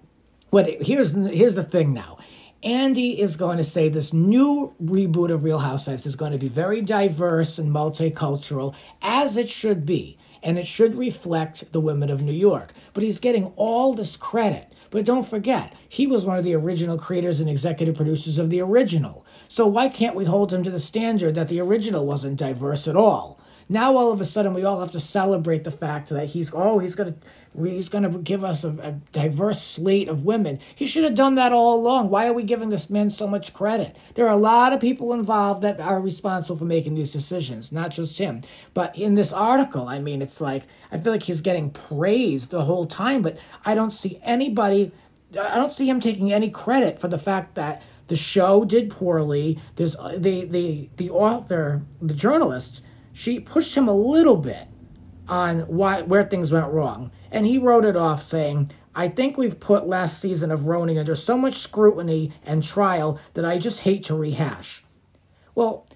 what 0.50 0.68
here's 0.82 1.14
here's 1.14 1.54
the 1.54 1.62
thing 1.62 1.94
now. 1.94 2.18
Andy 2.64 3.18
is 3.18 3.36
going 3.36 3.56
to 3.56 3.64
say 3.64 3.88
this 3.88 4.12
new 4.12 4.74
reboot 4.82 5.32
of 5.32 5.44
Real 5.44 5.60
Housewives 5.60 6.04
is 6.04 6.16
going 6.16 6.32
to 6.32 6.38
be 6.38 6.48
very 6.48 6.82
diverse 6.82 7.58
and 7.58 7.70
multicultural, 7.70 8.74
as 9.00 9.38
it 9.38 9.48
should 9.48 9.86
be, 9.86 10.18
and 10.42 10.58
it 10.58 10.66
should 10.66 10.94
reflect 10.94 11.72
the 11.72 11.80
women 11.80 12.10
of 12.10 12.22
New 12.22 12.32
York. 12.32 12.72
But 12.92 13.02
he's 13.02 13.20
getting 13.20 13.52
all 13.56 13.94
this 13.94 14.16
credit. 14.16 14.72
But 14.90 15.04
don't 15.04 15.26
forget, 15.26 15.74
he 15.88 16.06
was 16.06 16.26
one 16.26 16.38
of 16.38 16.44
the 16.44 16.54
original 16.54 16.98
creators 16.98 17.40
and 17.40 17.48
executive 17.48 17.94
producers 17.94 18.38
of 18.38 18.50
the 18.50 18.60
original. 18.60 19.24
So 19.48 19.66
why 19.66 19.88
can't 19.88 20.16
we 20.16 20.24
hold 20.24 20.52
him 20.52 20.62
to 20.64 20.70
the 20.70 20.80
standard 20.80 21.34
that 21.36 21.48
the 21.48 21.60
original 21.60 22.06
wasn't 22.06 22.38
diverse 22.38 22.86
at 22.88 22.96
all? 22.96 23.39
Now 23.70 23.96
all 23.96 24.10
of 24.10 24.20
a 24.20 24.24
sudden 24.24 24.52
we 24.52 24.64
all 24.64 24.80
have 24.80 24.90
to 24.90 25.00
celebrate 25.00 25.62
the 25.62 25.70
fact 25.70 26.08
that 26.08 26.30
he's 26.30 26.52
oh 26.52 26.80
he's 26.80 26.96
gonna 26.96 27.14
he's 27.56 27.88
gonna 27.88 28.10
give 28.18 28.44
us 28.44 28.64
a, 28.64 28.70
a 28.82 28.92
diverse 29.12 29.62
slate 29.62 30.08
of 30.08 30.24
women. 30.24 30.58
He 30.74 30.84
should 30.84 31.04
have 31.04 31.14
done 31.14 31.36
that 31.36 31.52
all 31.52 31.76
along. 31.76 32.10
Why 32.10 32.26
are 32.26 32.32
we 32.32 32.42
giving 32.42 32.70
this 32.70 32.90
man 32.90 33.10
so 33.10 33.28
much 33.28 33.54
credit? 33.54 33.96
There 34.16 34.26
are 34.26 34.34
a 34.34 34.36
lot 34.36 34.72
of 34.72 34.80
people 34.80 35.12
involved 35.12 35.62
that 35.62 35.78
are 35.78 36.00
responsible 36.00 36.56
for 36.56 36.64
making 36.64 36.96
these 36.96 37.12
decisions, 37.12 37.70
not 37.70 37.92
just 37.92 38.18
him. 38.18 38.42
But 38.74 38.98
in 38.98 39.14
this 39.14 39.32
article, 39.32 39.86
I 39.86 40.00
mean, 40.00 40.20
it's 40.20 40.40
like 40.40 40.64
I 40.90 40.98
feel 40.98 41.12
like 41.12 41.22
he's 41.22 41.40
getting 41.40 41.70
praised 41.70 42.50
the 42.50 42.64
whole 42.64 42.86
time, 42.86 43.22
but 43.22 43.38
I 43.64 43.76
don't 43.76 43.92
see 43.92 44.18
anybody. 44.24 44.90
I 45.40 45.54
don't 45.54 45.72
see 45.72 45.88
him 45.88 46.00
taking 46.00 46.32
any 46.32 46.50
credit 46.50 46.98
for 46.98 47.06
the 47.06 47.18
fact 47.18 47.54
that 47.54 47.82
the 48.08 48.16
show 48.16 48.64
did 48.64 48.90
poorly. 48.90 49.60
There's 49.76 49.94
uh, 49.94 50.16
the 50.18 50.44
the 50.44 50.90
the 50.96 51.10
author, 51.10 51.82
the 52.02 52.14
journalist 52.14 52.82
she 53.12 53.40
pushed 53.40 53.76
him 53.76 53.88
a 53.88 53.94
little 53.94 54.36
bit, 54.36 54.68
on 55.28 55.60
why 55.60 56.02
where 56.02 56.24
things 56.24 56.52
went 56.52 56.72
wrong. 56.72 57.10
And 57.30 57.46
he 57.46 57.56
wrote 57.56 57.84
it 57.84 57.96
off 57.96 58.22
saying, 58.22 58.70
I 58.94 59.08
think 59.08 59.36
we've 59.36 59.60
put 59.60 59.86
last 59.86 60.20
season 60.20 60.50
of 60.50 60.60
RHONY 60.60 60.98
under 60.98 61.14
so 61.14 61.38
much 61.38 61.54
scrutiny 61.54 62.32
and 62.44 62.62
trial 62.62 63.20
that 63.34 63.44
I 63.44 63.56
just 63.58 63.80
hate 63.80 64.02
to 64.04 64.16
rehash. 64.16 64.84
Well, 65.54 65.86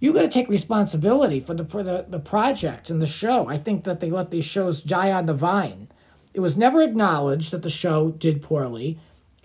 you 0.00 0.12
got 0.12 0.22
to 0.22 0.28
take 0.28 0.48
responsibility 0.48 1.38
for 1.38 1.54
the 1.54 1.64
for 1.64 1.84
the, 1.84 2.06
the 2.08 2.18
project 2.18 2.90
and 2.90 3.00
the 3.00 3.06
show. 3.06 3.46
I 3.46 3.56
think 3.56 3.84
that 3.84 4.00
they 4.00 4.10
let 4.10 4.32
these 4.32 4.44
shows 4.44 4.82
die 4.82 5.12
on 5.12 5.26
the 5.26 5.34
vine. 5.34 5.88
It 6.34 6.40
was 6.40 6.58
never 6.58 6.82
acknowledged 6.82 7.52
that 7.52 7.62
the 7.62 7.70
show 7.70 8.10
did 8.10 8.42
poorly, 8.42 8.98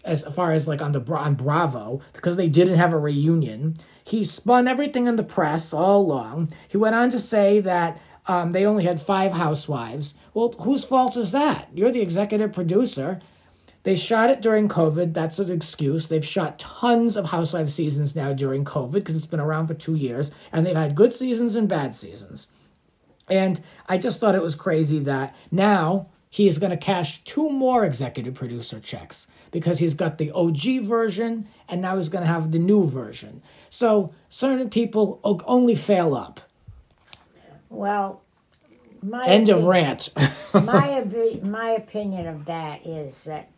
as 0.04 0.24
far 0.24 0.54
as 0.54 0.68
like 0.68 0.82
on 0.82 0.94
the 0.94 1.14
on 1.14 1.36
Bravo, 1.36 2.02
because 2.14 2.38
they 2.38 2.50
didn't 2.50 2.78
have 2.78 2.94
a 2.94 2.98
reunion. 2.98 3.76
He 4.08 4.24
spun 4.24 4.70
everything 4.70 5.06
in 5.06 5.18
the 5.18 5.24
press 5.24 5.74
all 5.74 6.00
along. 6.00 6.50
He 6.70 6.78
went 6.78 6.96
on 6.96 7.10
to 7.10 7.20
say 7.20 7.60
that 7.60 8.00
um, 8.26 8.52
they 8.52 8.66
only 8.66 8.86
had 8.86 9.02
five 9.02 9.34
housewives. 9.34 10.16
Well, 10.34 10.56
whose 10.60 10.86
fault 10.86 11.18
is 11.18 11.34
that? 11.34 11.68
You're 11.74 11.92
the 11.92 12.00
executive 12.00 12.54
producer. 12.54 13.20
They 13.84 13.98
shot 13.98 14.30
it 14.30 14.42
during 14.42 14.70
COVID. 14.70 15.14
That's 15.14 15.40
an 15.40 15.52
excuse. 15.52 16.08
They've 16.08 16.26
shot 16.26 16.58
tons 16.58 17.18
of 17.18 17.32
Housewives 17.32 17.74
seasons 17.74 18.16
now 18.16 18.32
during 18.32 18.64
COVID 18.64 18.94
because 18.94 19.16
it's 19.16 19.28
been 19.28 19.42
around 19.42 19.68
for 19.68 19.74
two 19.74 19.96
years, 19.96 20.32
and 20.54 20.66
they've 20.66 20.74
had 20.74 20.96
good 20.96 21.14
seasons 21.14 21.58
and 21.58 21.68
bad 21.68 21.94
seasons. 21.94 22.48
And 23.30 23.60
I 23.90 23.98
just 23.98 24.22
thought 24.22 24.36
it 24.36 24.42
was 24.42 24.56
crazy 24.56 25.00
that 25.00 25.36
now 25.52 26.08
he 26.38 26.48
is 26.48 26.60
going 26.60 26.70
to 26.70 26.78
cash 26.78 27.24
two 27.24 27.50
more 27.50 27.84
executive 27.84 28.36
producer 28.36 28.80
checks 28.80 29.26
because 29.50 29.80
he's 29.80 29.96
got 29.96 30.20
the 30.20 30.30
OG 30.30 30.82
version 30.84 31.48
and 31.68 31.82
now 31.82 31.96
he's 31.96 32.10
going 32.10 32.24
to 32.24 32.32
have 32.32 32.52
the 32.52 32.60
new 32.60 32.86
version. 32.86 33.42
So 33.72 34.14
certain 34.30 34.70
people 34.70 35.20
only 35.24 35.74
fail 35.74 36.14
up. 36.14 36.42
Well, 37.70 38.22
my 39.02 39.26
end 39.26 39.50
of 39.50 39.64
rant. 39.64 40.10
my 40.54 41.04
my 41.42 41.72
opinion 41.72 42.28
of 42.28 42.46
that 42.46 42.86
is 42.86 43.24
that 43.24 43.50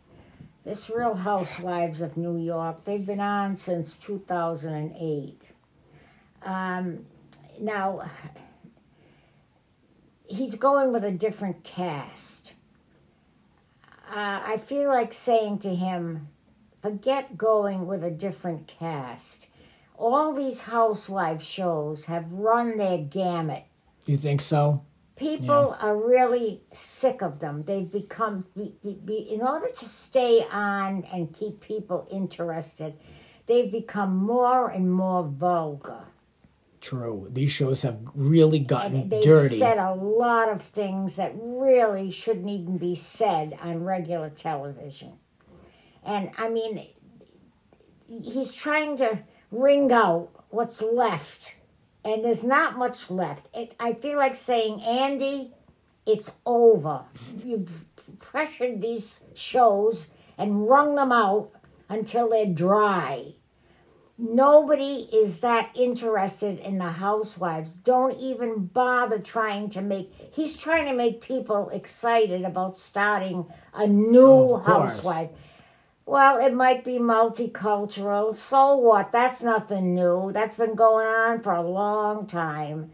this 0.64 0.88
Real 0.88 1.16
Housewives 1.16 2.00
of 2.00 2.16
New 2.16 2.38
York, 2.38 2.84
they've 2.84 3.04
been 3.04 3.20
on 3.20 3.56
since 3.56 3.94
2008. 3.96 5.42
Um, 6.44 7.04
now, 7.60 8.10
he's 10.26 10.54
going 10.54 10.92
with 10.92 11.04
a 11.04 11.10
different 11.10 11.62
cast. 11.62 12.54
Uh, 14.10 14.42
I 14.44 14.56
feel 14.56 14.88
like 14.88 15.12
saying 15.12 15.60
to 15.60 15.72
him, 15.72 16.28
forget 16.82 17.38
going 17.38 17.86
with 17.86 18.02
a 18.02 18.10
different 18.10 18.66
cast. 18.66 19.46
All 19.96 20.32
these 20.32 20.62
housewife 20.62 21.40
shows 21.40 22.06
have 22.06 22.32
run 22.32 22.76
their 22.76 22.98
gamut. 22.98 23.64
You 24.06 24.16
think 24.16 24.40
so? 24.40 24.82
People 25.14 25.76
yeah. 25.78 25.86
are 25.86 25.96
really 25.96 26.62
sick 26.72 27.22
of 27.22 27.38
them. 27.38 27.62
They've 27.64 27.88
become, 27.88 28.46
be, 28.56 28.74
be, 28.82 28.94
be, 28.94 29.18
in 29.32 29.42
order 29.42 29.68
to 29.68 29.84
stay 29.84 30.44
on 30.50 31.04
and 31.12 31.32
keep 31.32 31.60
people 31.60 32.08
interested, 32.10 32.94
they've 33.46 33.70
become 33.70 34.16
more 34.16 34.70
and 34.70 34.92
more 34.92 35.22
vulgar. 35.22 36.06
True. 36.80 37.28
These 37.30 37.52
shows 37.52 37.82
have 37.82 37.98
really 38.14 38.58
gotten 38.58 38.94
and 39.02 39.10
they've 39.10 39.22
dirty. 39.22 39.58
said 39.58 39.78
a 39.78 39.94
lot 39.94 40.48
of 40.48 40.62
things 40.62 41.16
that 41.16 41.32
really 41.36 42.10
shouldn't 42.10 42.48
even 42.48 42.78
be 42.78 42.94
said 42.94 43.58
on 43.60 43.84
regular 43.84 44.30
television. 44.30 45.12
And 46.02 46.30
I 46.38 46.48
mean, 46.48 46.86
he's 48.08 48.54
trying 48.54 48.96
to 48.96 49.20
wring 49.50 49.92
out 49.92 50.30
what's 50.48 50.80
left 50.80 51.54
and 52.04 52.24
there's 52.24 52.44
not 52.44 52.78
much 52.78 53.10
left. 53.10 53.48
It, 53.54 53.74
I 53.78 53.92
feel 53.92 54.16
like 54.16 54.34
saying, 54.34 54.80
Andy, 54.86 55.52
it's 56.06 56.32
over. 56.46 57.04
You've 57.44 57.84
pressured 58.18 58.80
these 58.80 59.14
shows 59.34 60.06
and 60.38 60.68
wrung 60.68 60.94
them 60.94 61.12
out 61.12 61.50
until 61.88 62.30
they're 62.30 62.46
dry. 62.46 63.34
Nobody 64.22 65.08
is 65.14 65.40
that 65.40 65.70
interested 65.74 66.58
in 66.58 66.76
the 66.76 66.90
housewives. 66.90 67.72
Don't 67.72 68.14
even 68.18 68.66
bother 68.66 69.18
trying 69.18 69.70
to 69.70 69.80
make. 69.80 70.12
He's 70.34 70.54
trying 70.54 70.84
to 70.84 70.94
make 70.94 71.22
people 71.22 71.70
excited 71.70 72.44
about 72.44 72.76
starting 72.76 73.46
a 73.72 73.86
new 73.86 74.26
oh, 74.26 74.56
housewife. 74.58 75.30
Well, 76.04 76.36
it 76.36 76.52
might 76.52 76.84
be 76.84 76.98
multicultural. 76.98 78.36
So 78.36 78.76
what? 78.76 79.10
That's 79.10 79.42
nothing 79.42 79.94
new. 79.94 80.32
That's 80.32 80.58
been 80.58 80.74
going 80.74 81.06
on 81.06 81.40
for 81.40 81.54
a 81.54 81.62
long 81.62 82.26
time. 82.26 82.90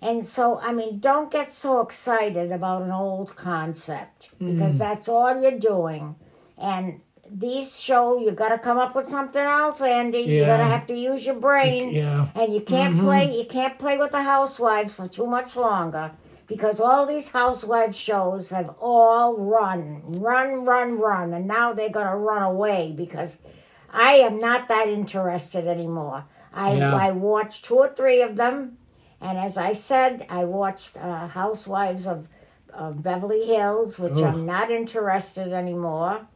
And 0.00 0.24
so, 0.24 0.58
I 0.60 0.72
mean, 0.72 0.98
don't 0.98 1.30
get 1.30 1.52
so 1.52 1.80
excited 1.80 2.52
about 2.52 2.82
an 2.82 2.90
old 2.90 3.36
concept 3.36 4.30
because 4.38 4.76
mm. 4.76 4.78
that's 4.78 5.08
all 5.10 5.42
you're 5.42 5.58
doing. 5.58 6.16
And 6.56 7.02
these 7.32 7.80
show 7.80 8.20
you 8.20 8.32
got 8.32 8.48
to 8.50 8.58
come 8.58 8.78
up 8.78 8.94
with 8.94 9.06
something 9.06 9.42
else, 9.42 9.80
Andy. 9.80 10.20
Yeah. 10.20 10.38
You're 10.38 10.46
gonna 10.46 10.64
have 10.64 10.86
to 10.86 10.94
use 10.94 11.24
your 11.24 11.36
brain. 11.36 11.92
Yeah. 11.92 12.28
And 12.34 12.52
you 12.52 12.60
can't 12.60 12.96
mm-hmm. 12.96 13.04
play. 13.04 13.38
You 13.38 13.44
can't 13.44 13.78
play 13.78 13.96
with 13.96 14.10
the 14.10 14.22
housewives 14.22 14.96
for 14.96 15.06
too 15.06 15.26
much 15.26 15.56
longer 15.56 16.12
because 16.50 16.80
all 16.80 17.06
these 17.06 17.28
housewives 17.28 17.96
shows 17.96 18.50
have 18.50 18.74
all 18.80 19.36
run, 19.36 20.02
run, 20.20 20.64
run, 20.64 20.98
run, 20.98 21.32
and 21.32 21.46
now 21.46 21.72
they're 21.72 21.88
to 21.88 22.16
run 22.16 22.42
away 22.42 22.92
because 22.96 23.38
I 23.92 24.14
am 24.14 24.40
not 24.40 24.66
that 24.66 24.88
interested 24.88 25.68
anymore. 25.68 26.24
I 26.52 26.76
yeah. 26.76 26.94
I 26.94 27.12
watched 27.12 27.64
two 27.64 27.76
or 27.76 27.88
three 27.94 28.22
of 28.22 28.34
them, 28.34 28.78
and 29.20 29.38
as 29.38 29.56
I 29.56 29.72
said, 29.74 30.26
I 30.28 30.44
watched 30.44 30.96
uh, 30.96 31.28
Housewives 31.28 32.06
of, 32.06 32.26
of 32.72 33.02
Beverly 33.02 33.46
Hills, 33.46 34.00
which 34.00 34.14
Oof. 34.14 34.24
I'm 34.24 34.44
not 34.44 34.72
interested 34.72 35.52
anymore. 35.52 36.26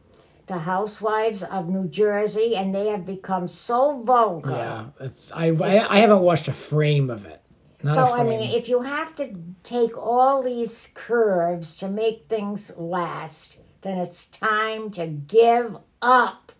The 0.47 0.59
Housewives 0.59 1.41
of 1.43 1.69
New 1.69 1.87
Jersey, 1.87 2.55
and 2.55 2.73
they 2.73 2.87
have 2.87 3.05
become 3.05 3.47
so 3.47 4.01
vulgar. 4.03 4.51
Yeah, 4.51 4.85
it's 4.99 5.31
I, 5.31 5.47
it's, 5.47 5.61
I, 5.61 5.87
I 5.89 5.97
haven't 5.99 6.19
watched 6.19 6.47
a 6.47 6.53
frame 6.53 7.09
of 7.09 7.25
it. 7.25 7.41
Not 7.83 7.95
so 7.95 8.13
I 8.13 8.23
mean, 8.23 8.51
if 8.51 8.67
you 8.67 8.81
have 8.81 9.15
to 9.17 9.35
take 9.63 9.97
all 9.97 10.41
these 10.41 10.89
curves 10.93 11.75
to 11.77 11.87
make 11.87 12.25
things 12.27 12.71
last, 12.77 13.57
then 13.81 13.97
it's 13.97 14.25
time 14.25 14.89
to 14.91 15.05
give 15.05 15.77
up. 16.01 16.51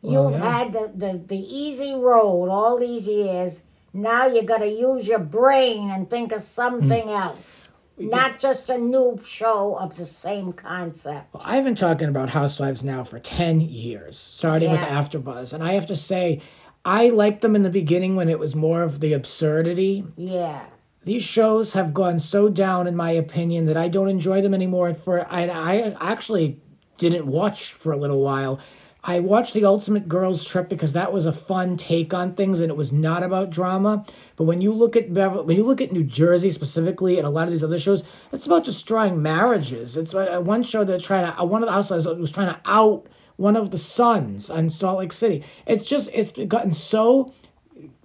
Well, 0.00 0.30
You've 0.30 0.40
yeah. 0.40 0.58
had 0.58 0.72
the, 0.72 0.90
the, 0.94 1.18
the 1.26 1.36
easy 1.36 1.94
road 1.94 2.48
all 2.48 2.78
these 2.78 3.06
years. 3.06 3.62
Now 3.92 4.26
you 4.26 4.42
got 4.42 4.58
to 4.58 4.68
use 4.68 5.06
your 5.06 5.18
brain 5.18 5.90
and 5.90 6.08
think 6.08 6.32
of 6.32 6.40
something 6.40 7.06
mm. 7.06 7.20
else. 7.20 7.68
Not 8.08 8.38
just 8.38 8.70
a 8.70 8.78
new 8.78 9.20
show 9.24 9.76
of 9.76 9.96
the 9.96 10.04
same 10.04 10.52
concept. 10.52 11.34
Well, 11.34 11.42
I've 11.46 11.64
been 11.64 11.74
talking 11.74 12.08
about 12.08 12.30
Housewives 12.30 12.82
now 12.82 13.04
for 13.04 13.18
10 13.18 13.60
years, 13.60 14.16
starting 14.16 14.70
yeah. 14.70 14.80
with 14.80 15.10
AfterBuzz. 15.10 15.52
And 15.52 15.62
I 15.62 15.72
have 15.72 15.86
to 15.86 15.96
say, 15.96 16.40
I 16.84 17.10
liked 17.10 17.42
them 17.42 17.54
in 17.54 17.62
the 17.62 17.70
beginning 17.70 18.16
when 18.16 18.28
it 18.28 18.38
was 18.38 18.56
more 18.56 18.82
of 18.82 19.00
the 19.00 19.12
absurdity. 19.12 20.04
Yeah. 20.16 20.64
These 21.04 21.24
shows 21.24 21.74
have 21.74 21.94
gone 21.94 22.18
so 22.18 22.48
down, 22.48 22.86
in 22.86 22.96
my 22.96 23.10
opinion, 23.10 23.66
that 23.66 23.76
I 23.76 23.88
don't 23.88 24.08
enjoy 24.08 24.40
them 24.40 24.54
anymore. 24.54 24.94
For 24.94 25.26
I, 25.30 25.48
I 25.48 25.96
actually 26.00 26.60
didn't 26.98 27.26
watch 27.26 27.72
for 27.72 27.92
a 27.92 27.96
little 27.96 28.20
while. 28.20 28.60
I 29.02 29.20
watched 29.20 29.54
The 29.54 29.64
Ultimate 29.64 30.08
Girls 30.08 30.44
Trip 30.44 30.68
because 30.68 30.92
that 30.92 31.10
was 31.12 31.24
a 31.24 31.32
fun 31.32 31.78
take 31.78 32.12
on 32.12 32.34
things, 32.34 32.60
and 32.60 32.70
it 32.70 32.76
was 32.76 32.92
not 32.92 33.22
about 33.22 33.48
drama. 33.48 34.04
But 34.40 34.46
when 34.46 34.62
you 34.62 34.72
look 34.72 34.96
at 34.96 35.12
Beverly, 35.12 35.44
when 35.44 35.56
you 35.58 35.64
look 35.64 35.82
at 35.82 35.92
New 35.92 36.02
Jersey 36.02 36.50
specifically, 36.50 37.18
and 37.18 37.26
a 37.26 37.28
lot 37.28 37.44
of 37.44 37.50
these 37.50 37.62
other 37.62 37.78
shows, 37.78 38.04
it's 38.32 38.46
about 38.46 38.64
destroying 38.64 39.20
marriages. 39.20 39.98
It's 39.98 40.14
uh, 40.14 40.40
one 40.42 40.62
show 40.62 40.82
that 40.82 41.02
trying 41.02 41.30
to 41.30 41.38
uh, 41.38 41.44
one 41.44 41.62
of 41.62 41.66
the 41.66 41.72
housewives 41.74 42.06
was 42.06 42.30
trying 42.30 42.54
to 42.54 42.58
out 42.64 43.06
one 43.36 43.54
of 43.54 43.70
the 43.70 43.76
sons 43.76 44.48
in 44.48 44.70
Salt 44.70 45.00
Lake 45.00 45.12
City. 45.12 45.44
It's 45.66 45.84
just 45.84 46.08
it's 46.14 46.32
gotten 46.48 46.72
so 46.72 47.34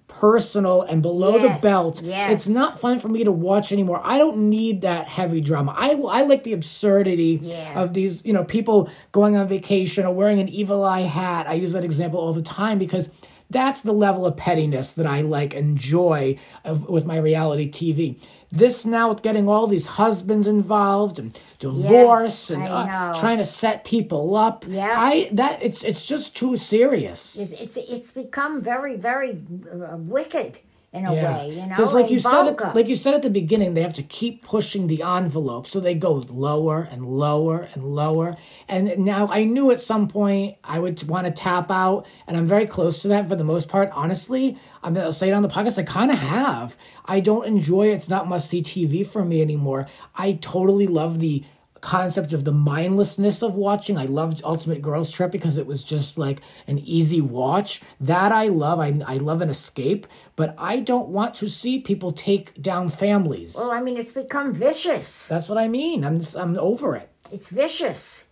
personal 0.08 0.82
and 0.82 1.00
below 1.00 1.36
yes, 1.36 1.62
the 1.62 1.66
belt. 1.66 2.02
Yes. 2.02 2.32
It's 2.32 2.48
not 2.48 2.78
fun 2.78 2.98
for 2.98 3.08
me 3.08 3.24
to 3.24 3.32
watch 3.32 3.72
anymore. 3.72 4.02
I 4.04 4.18
don't 4.18 4.50
need 4.50 4.82
that 4.82 5.06
heavy 5.06 5.40
drama. 5.40 5.74
I, 5.74 5.92
I 5.92 6.22
like 6.24 6.44
the 6.44 6.52
absurdity 6.52 7.40
yeah. 7.42 7.80
of 7.80 7.94
these, 7.94 8.22
you 8.26 8.34
know, 8.34 8.44
people 8.44 8.90
going 9.12 9.36
on 9.36 9.48
vacation 9.48 10.04
or 10.04 10.12
wearing 10.12 10.38
an 10.38 10.50
evil 10.50 10.84
eye 10.84 11.00
hat. 11.00 11.46
I 11.46 11.54
use 11.54 11.72
that 11.72 11.82
example 11.84 12.20
all 12.20 12.34
the 12.34 12.42
time 12.42 12.78
because 12.78 13.10
that's 13.50 13.80
the 13.80 13.92
level 13.92 14.26
of 14.26 14.36
pettiness 14.36 14.92
that 14.92 15.06
I 15.06 15.20
like 15.20 15.54
enjoy 15.54 16.38
of, 16.64 16.88
with 16.88 17.04
my 17.04 17.16
reality 17.16 17.70
TV. 17.70 18.18
This 18.50 18.84
now 18.84 19.08
with 19.08 19.22
getting 19.22 19.48
all 19.48 19.66
these 19.66 19.86
husbands 19.86 20.46
involved 20.46 21.18
and 21.18 21.36
divorce 21.58 22.50
yes, 22.50 22.50
and 22.50 22.62
uh, 22.62 23.14
trying 23.18 23.38
to 23.38 23.44
set 23.44 23.84
people 23.84 24.36
up. 24.36 24.64
Yeah, 24.66 24.94
I 24.98 25.28
that 25.32 25.62
it's 25.62 25.82
it's 25.82 26.06
just 26.06 26.36
too 26.36 26.56
serious. 26.56 27.36
It's 27.36 27.52
it's, 27.52 27.76
it's 27.76 28.12
become 28.12 28.62
very 28.62 28.96
very 28.96 29.32
uh, 29.32 29.96
wicked. 29.96 30.60
In 30.96 31.06
a 31.06 31.12
way, 31.12 31.50
you 31.50 31.62
know. 31.62 31.68
Because 31.68 31.94
like 31.94 32.10
you 32.10 32.18
said, 32.18 32.48
at, 32.48 32.74
like 32.74 32.88
you 32.88 32.96
said 32.96 33.14
at 33.14 33.22
the 33.22 33.30
beginning, 33.30 33.74
they 33.74 33.82
have 33.82 33.94
to 33.94 34.02
keep 34.02 34.42
pushing 34.42 34.86
the 34.86 35.02
envelope, 35.02 35.66
so 35.66 35.80
they 35.80 35.94
go 35.94 36.24
lower 36.28 36.88
and 36.90 37.06
lower 37.06 37.68
and 37.74 37.84
lower. 37.84 38.36
And 38.68 38.98
now 38.98 39.28
I 39.28 39.44
knew 39.44 39.70
at 39.70 39.80
some 39.80 40.08
point 40.08 40.56
I 40.64 40.78
would 40.78 41.02
want 41.08 41.26
to 41.26 41.32
tap 41.32 41.70
out, 41.70 42.06
and 42.26 42.36
I'm 42.36 42.46
very 42.46 42.66
close 42.66 43.02
to 43.02 43.08
that 43.08 43.28
for 43.28 43.36
the 43.36 43.44
most 43.44 43.68
part. 43.68 43.90
Honestly, 43.92 44.58
I'm 44.82 44.94
gonna 44.94 45.12
say 45.12 45.28
it 45.28 45.32
on 45.32 45.42
the 45.42 45.48
podcast. 45.48 45.78
I 45.78 45.82
kind 45.82 46.10
of 46.10 46.18
have. 46.18 46.76
I 47.04 47.20
don't 47.20 47.46
enjoy 47.46 47.90
it. 47.90 47.94
It's 47.94 48.08
not 48.08 48.28
must 48.28 48.48
see 48.48 48.62
TV 48.62 49.06
for 49.06 49.24
me 49.24 49.40
anymore. 49.40 49.86
I 50.14 50.32
totally 50.32 50.86
love 50.86 51.20
the 51.20 51.44
concept 51.80 52.32
of 52.32 52.44
the 52.44 52.52
mindlessness 52.52 53.42
of 53.42 53.54
watching. 53.54 53.96
I 53.98 54.06
loved 54.06 54.40
Ultimate 54.44 54.82
Girls 54.82 55.10
Trip 55.10 55.30
because 55.30 55.58
it 55.58 55.66
was 55.66 55.84
just 55.84 56.18
like 56.18 56.40
an 56.66 56.78
easy 56.78 57.20
watch. 57.20 57.80
That 58.00 58.32
I 58.32 58.48
love. 58.48 58.80
I, 58.80 59.00
I 59.06 59.16
love 59.18 59.40
an 59.40 59.50
escape, 59.50 60.06
but 60.34 60.54
I 60.58 60.80
don't 60.80 61.08
want 61.08 61.34
to 61.36 61.48
see 61.48 61.78
people 61.78 62.12
take 62.12 62.60
down 62.60 62.88
families. 62.88 63.54
well, 63.56 63.72
I 63.72 63.80
mean, 63.80 63.96
it's 63.96 64.12
become 64.12 64.52
vicious. 64.52 65.26
That's 65.26 65.48
what 65.48 65.58
I 65.58 65.68
mean. 65.68 66.04
I'm 66.04 66.18
just, 66.18 66.36
I'm 66.36 66.58
over 66.58 66.96
it. 66.96 67.10
It's 67.30 67.48
vicious. 67.48 68.24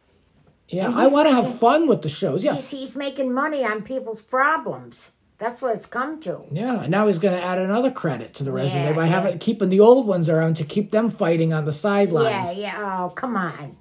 Yeah, 0.68 0.90
I 0.94 1.08
want 1.08 1.28
to 1.28 1.34
have 1.34 1.58
fun 1.58 1.86
with 1.86 2.02
the 2.02 2.08
shows. 2.08 2.42
Yeah. 2.42 2.54
He's, 2.54 2.70
he's 2.70 2.96
making 2.96 3.32
money 3.32 3.64
on 3.64 3.82
people's 3.82 4.22
problems. 4.22 5.10
That's 5.38 5.60
what 5.60 5.74
it's 5.74 5.86
come 5.86 6.20
to. 6.20 6.42
Yeah, 6.52 6.82
and 6.82 6.90
now 6.90 7.06
he's 7.08 7.18
going 7.18 7.36
to 7.36 7.42
add 7.44 7.58
another 7.58 7.90
credit 7.90 8.34
to 8.34 8.44
the 8.44 8.52
resume 8.52 8.84
Yeah, 8.84 8.92
by 8.92 9.04
yeah. 9.06 9.10
having 9.10 9.38
keeping 9.38 9.68
the 9.68 9.80
old 9.80 10.06
ones 10.06 10.28
around 10.28 10.54
to 10.56 10.64
keep 10.64 10.90
them 10.92 11.08
fighting 11.10 11.52
on 11.52 11.64
the 11.64 11.72
sidelines. 11.72 12.56
Yeah, 12.56 12.78
yeah. 12.78 13.04
Oh, 13.04 13.08
come 13.10 13.36
on. 13.36 13.76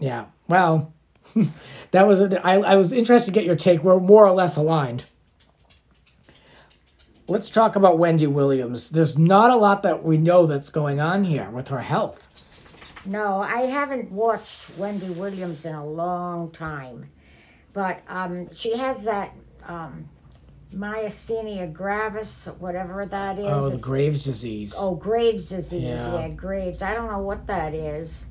Yeah. 0.00 0.26
Well, 0.48 0.92
that 1.92 2.06
was 2.06 2.20
a, 2.20 2.44
I, 2.44 2.54
I 2.58 2.74
was 2.76 2.92
interested 2.92 3.32
to 3.32 3.34
get 3.34 3.44
your 3.44 3.56
take. 3.56 3.84
We're 3.84 4.00
more 4.00 4.26
or 4.26 4.32
less 4.32 4.56
aligned. 4.56 5.04
Let's 7.26 7.48
talk 7.48 7.76
about 7.76 7.98
Wendy 7.98 8.26
Williams. 8.26 8.90
There's 8.90 9.16
not 9.16 9.50
a 9.50 9.56
lot 9.56 9.82
that 9.84 10.04
we 10.04 10.18
know 10.18 10.44
that's 10.44 10.68
going 10.68 11.00
on 11.00 11.24
here 11.24 11.48
with 11.50 11.68
her 11.68 11.80
health. 11.80 13.06
No, 13.06 13.38
I 13.38 13.62
haven't 13.62 14.10
watched 14.10 14.76
Wendy 14.76 15.08
Williams 15.08 15.64
in 15.64 15.74
a 15.74 15.86
long 15.86 16.50
time, 16.50 17.10
but 17.72 18.02
um, 18.08 18.50
she 18.52 18.76
has 18.76 19.04
that 19.04 19.34
um, 19.64 20.08
myasthenia 20.74 21.72
gravis, 21.72 22.46
whatever 22.58 23.06
that 23.06 23.38
is. 23.38 23.46
Oh, 23.46 23.76
Graves 23.76 24.24
disease. 24.24 24.74
Oh, 24.76 24.94
Graves 24.94 25.48
disease. 25.48 25.82
Yeah. 25.82 26.20
Yeah. 26.20 26.28
Graves. 26.28 26.82
I 26.82 26.94
don't 26.94 27.10
know 27.10 27.20
what 27.20 27.46
that 27.46 27.74
is. 27.74 28.26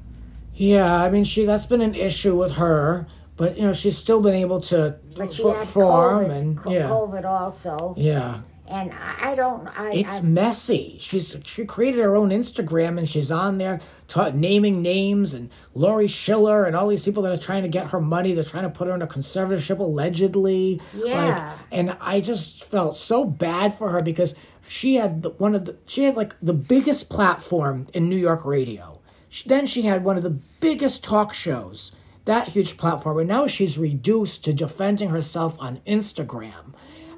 Yeah, 0.56 1.01
I 1.01 1.10
mean, 1.10 1.23
she 1.23 1.45
that's 1.45 1.65
been 1.65 1.82
an 1.82 1.95
issue 1.95 2.36
with 2.36 2.53
her, 2.53 3.08
but 3.38 3.58
you 3.58 3.63
know, 3.63 3.73
she's 3.73 3.97
still 3.97 4.21
been 4.21 4.36
able 4.36 4.62
to 4.62 4.97
But 5.15 5.34
she 5.34 5.43
had 5.43 5.65
perform 5.67 6.25
COVID, 6.25 6.38
and 6.38 6.60
yeah, 6.71 6.89
COVID 6.89 7.25
also, 7.25 7.95
yeah. 7.97 8.41
And 8.67 8.91
I, 9.21 9.36
don't. 9.36 9.67
I, 9.78 9.93
It's 9.93 10.19
I, 10.19 10.23
messy. 10.23 10.97
She's 10.99 11.36
she 11.43 11.65
created 11.65 11.99
her 11.99 12.15
own 12.15 12.30
Instagram 12.30 12.97
and 12.97 13.08
she's 13.08 13.30
on 13.32 13.58
there 13.58 13.82
ta- 14.08 14.32
naming 14.34 14.82
names 14.82 15.34
and 15.34 15.49
Lori 15.73 16.08
Schiller 16.08 16.65
and 16.65 16.76
all 16.76 16.88
these 16.88 17.04
people 17.04 17.23
that 17.23 17.32
are 17.32 17.38
trying 17.38 17.63
to 17.63 17.69
get 17.69 17.89
her 17.89 17.99
money. 17.99 18.34
They're 18.34 18.43
trying 18.43 18.63
to 18.63 18.69
put 18.69 18.88
her 18.88 18.95
in 18.95 19.02
a 19.02 19.08
conservatorship 19.08 19.80
allegedly. 19.80 20.82
Yeah. 20.93 21.49
Like, 21.49 21.60
and 21.71 21.97
I 21.99 22.21
just 22.21 22.63
felt 22.63 22.95
so 22.95 23.26
bad 23.26 23.78
for 23.78 23.89
her 23.89 24.02
because 24.02 24.36
she 24.67 24.95
had 24.95 25.23
the, 25.23 25.32
one 25.32 25.56
of 25.56 25.65
the 25.65 25.76
she 25.86 26.04
had 26.04 26.15
like 26.15 26.36
the 26.41 26.54
biggest 26.54 27.10
platform 27.10 27.88
in 27.93 28.08
New 28.08 28.17
York 28.17 28.45
radio. 28.45 28.99
She, 29.30 29.49
then 29.49 29.65
she 29.65 29.84
had 29.84 30.04
one 30.04 30.15
of 30.15 30.23
the 30.23 30.30
biggest 30.30 31.04
talk 31.04 31.34
shows. 31.34 31.91
That 32.26 32.49
huge 32.49 32.78
platform, 32.78 33.19
and 33.19 33.28
now 33.28 33.47
she's 33.47 33.78
reduced 33.78 34.45
to 34.45 34.54
defending 34.54 35.10
herself 35.10 35.58
on 35.60 35.82
Instagram, 35.86 36.73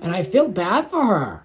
and 0.06 0.16
I 0.16 0.24
feel 0.24 0.48
bad 0.48 0.90
for 0.90 1.04
her. 1.06 1.44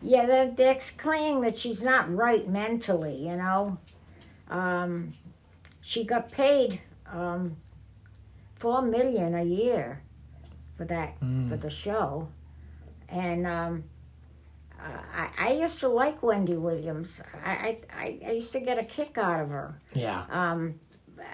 yeah, 0.00 0.26
they're, 0.26 0.50
they're 0.50 0.78
claiming 0.98 1.42
that 1.42 1.56
she's 1.58 1.82
not 1.82 2.12
right 2.12 2.48
mentally. 2.48 3.16
You 3.28 3.36
know, 3.36 3.78
um, 4.48 5.14
she 5.80 6.04
got 6.04 6.30
paid 6.32 6.80
um, 7.12 7.56
four 8.56 8.82
million 8.82 9.34
a 9.34 9.44
year 9.44 10.02
for 10.76 10.84
that 10.86 11.10
Hmm. 11.20 11.48
for 11.48 11.56
the 11.56 11.70
show, 11.70 12.28
and 13.08 13.46
um, 13.46 13.84
I, 15.14 15.28
I 15.38 15.52
used 15.52 15.78
to 15.80 15.88
like 15.88 16.22
Wendy 16.22 16.56
Williams. 16.56 17.20
I, 17.44 17.78
I 17.94 18.18
I 18.26 18.32
used 18.32 18.52
to 18.52 18.60
get 18.60 18.78
a 18.78 18.84
kick 18.84 19.16
out 19.18 19.40
of 19.40 19.50
her. 19.50 19.80
Yeah. 19.94 20.24
Um, 20.30 20.80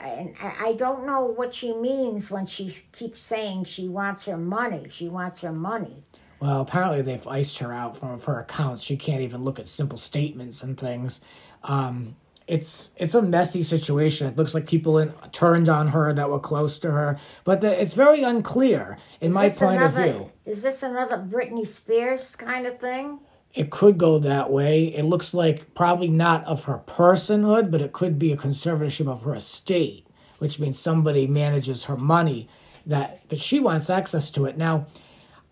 and 0.03 0.35
I 0.43 0.69
I 0.69 0.73
don't 0.75 1.07
know 1.07 1.23
what 1.25 1.55
she 1.55 1.73
means 1.75 2.31
when 2.31 2.45
she 2.47 2.71
keeps 2.93 3.21
saying 3.21 3.65
she 3.65 3.89
wants 3.89 4.27
her 4.27 4.37
money. 4.37 4.87
She 4.91 5.09
wants 5.09 5.41
her 5.41 5.53
money. 5.53 6.03
Well, 6.41 6.61
apparently 6.61 7.03
they've 7.03 7.27
iced 7.27 7.59
her 7.59 7.73
out 7.73 7.97
from 7.97 8.21
her 8.21 8.41
accounts. 8.41 8.83
She 8.83 8.97
can't 8.97 9.23
even 9.23 9.43
look 9.43 9.59
at 9.59 9.69
simple 9.69 9.99
statements 9.99 10.63
and 10.63 10.79
things. 10.79 11.21
Um, 11.65 12.17
it's 12.47 12.93
it's 12.97 13.15
a 13.15 13.21
messy 13.21 13.63
situation. 13.63 14.27
It 14.27 14.37
looks 14.37 14.55
like 14.55 14.67
people 14.67 14.99
in, 14.99 15.13
turned 15.33 15.69
on 15.69 15.89
her 15.89 16.13
that 16.13 16.31
were 16.31 16.41
close 16.41 16.79
to 16.79 16.91
her, 16.91 17.19
but 17.45 17.61
the, 17.61 17.81
it's 17.81 17.95
very 17.95 18.23
unclear 18.23 18.97
in 19.21 19.29
Is 19.29 19.35
my 19.35 19.49
point 19.51 19.83
another, 19.83 20.05
of 20.05 20.15
view. 20.15 20.33
Is 20.47 20.63
this 20.63 20.83
another 20.83 21.19
Britney 21.19 21.67
Spears 21.67 22.35
kind 22.35 22.67
of 22.67 22.81
thing? 22.81 23.21
It 23.55 23.71
could 23.71 23.99
go 23.99 24.19
that 24.19 24.51
way. 24.51 24.85
It 24.87 25.05
looks 25.05 25.35
like 25.35 25.75
probably 25.75 26.09
not 26.09 26.45
of 26.45 26.65
her 26.65 26.81
personhood, 26.87 27.71
but 27.71 27.83
it 27.83 27.93
could 27.93 28.19
be 28.19 28.33
a 28.33 28.37
conservatorship 28.37 29.09
of 29.09 29.23
her 29.23 29.35
estate, 29.35 30.07
which 30.39 30.59
means 30.59 30.79
somebody 30.79 31.27
manages 31.27 31.85
her 31.85 31.97
money 31.97 32.49
that 32.87 33.21
but 33.29 33.39
she 33.39 33.61
wants 33.61 33.91
access 33.91 34.31
to 34.31 34.47
it. 34.47 34.57
Now, 34.57 34.87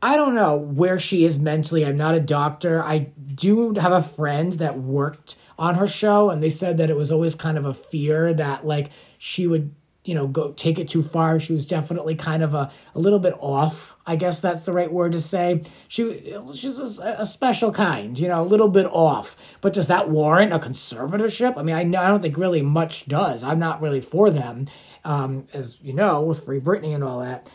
I 0.03 0.17
don't 0.17 0.35
know 0.35 0.57
where 0.57 0.99
she 0.99 1.25
is 1.25 1.39
mentally. 1.39 1.85
I'm 1.85 1.97
not 1.97 2.15
a 2.15 2.21
doctor. 2.21 2.83
I 2.83 3.11
do 3.35 3.75
have 3.75 3.93
a 3.93 4.03
friend 4.03 4.53
that 4.55 4.79
worked 4.79 5.37
on 5.59 5.77
her 5.77 5.87
show 5.87 6.31
and 6.31 6.43
they 6.43 6.51
said 6.51 6.77
that 6.77 6.91
it 6.91 6.97
was 6.97 7.11
always 7.11 7.35
kind 7.35 7.57
of 7.57 7.65
a 7.65 7.73
fear 7.73 8.35
that 8.35 8.67
like 8.67 8.91
she 9.17 9.47
would 9.47 9.75
you 10.05 10.15
know 10.15 10.27
go 10.27 10.53
take 10.53 10.79
it 10.79 10.89
too 10.89 11.03
far. 11.03 11.41
She 11.41 11.53
was 11.53 11.67
definitely 11.67 12.15
kind 12.15 12.43
of 12.43 12.55
a, 12.55 12.71
a 12.95 12.99
little 12.99 13.19
bit 13.19 13.35
off 13.41 13.97
i 14.07 14.15
guess 14.15 14.39
that's 14.39 14.63
the 14.63 14.73
right 14.73 14.93
word 14.93 15.13
to 15.13 15.21
say. 15.21 15.63
She 15.89 16.35
she's 16.55 16.99
a, 16.99 17.17
a 17.19 17.27
special 17.27 17.73
kind 17.73 18.19
you 18.19 18.29
know 18.29 18.41
a 18.41 18.45
little 18.45 18.69
bit 18.69 18.87
off. 18.87 19.37
But 19.61 19.73
does 19.73 19.89
that 19.89 20.09
warrant 20.09 20.53
a 20.53 20.59
conservatorship? 20.59 21.57
I 21.57 21.63
mean 21.63 21.75
i, 21.75 21.81
I 21.81 22.09
don't 22.09 22.23
think 22.23 22.37
really 22.37 22.63
much 22.63 23.07
does. 23.07 23.43
I'm 23.43 23.59
not 23.59 23.83
really 23.83 24.01
for 24.01 24.31
them 24.31 24.67
um, 25.05 25.49
as 25.53 25.79
you 25.83 25.93
know 25.93 26.23
with 26.23 26.45
free 26.45 26.61
britney 26.61 26.95
and 26.95 27.03
all 27.03 27.21
that 27.21 27.51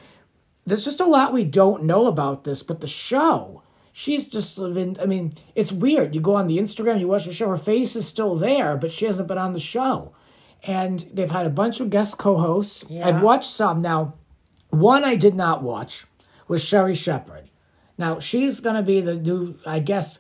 there's 0.65 0.85
just 0.85 1.01
a 1.01 1.05
lot 1.05 1.33
we 1.33 1.43
don't 1.43 1.83
know 1.83 2.07
about 2.07 2.43
this, 2.43 2.63
but 2.63 2.81
the 2.81 2.87
show, 2.87 3.63
she's 3.91 4.27
just 4.27 4.57
been, 4.57 4.97
I 5.01 5.05
mean, 5.05 5.33
it's 5.55 5.71
weird. 5.71 6.15
You 6.15 6.21
go 6.21 6.35
on 6.35 6.47
the 6.47 6.59
Instagram, 6.59 6.99
you 6.99 7.07
watch 7.07 7.25
the 7.25 7.33
show, 7.33 7.49
her 7.49 7.57
face 7.57 7.95
is 7.95 8.07
still 8.07 8.35
there, 8.35 8.77
but 8.77 8.91
she 8.91 9.05
hasn't 9.05 9.27
been 9.27 9.37
on 9.37 9.53
the 9.53 9.59
show. 9.59 10.13
And 10.63 10.99
they've 11.11 11.31
had 11.31 11.47
a 11.47 11.51
bunch 11.51 11.79
of 11.79 11.89
guest 11.89 12.17
co 12.17 12.37
hosts. 12.37 12.85
Yeah. 12.87 13.07
I've 13.07 13.21
watched 13.21 13.49
some. 13.49 13.81
Now, 13.81 14.13
one 14.69 15.03
I 15.03 15.15
did 15.15 15.33
not 15.33 15.63
watch 15.63 16.05
was 16.47 16.63
Sherri 16.63 16.95
Shepherd. 16.95 17.49
Now, 17.97 18.19
she's 18.19 18.59
going 18.59 18.75
to 18.75 18.83
be 18.83 19.01
the 19.01 19.15
new, 19.15 19.55
I 19.65 19.79
guess, 19.79 20.19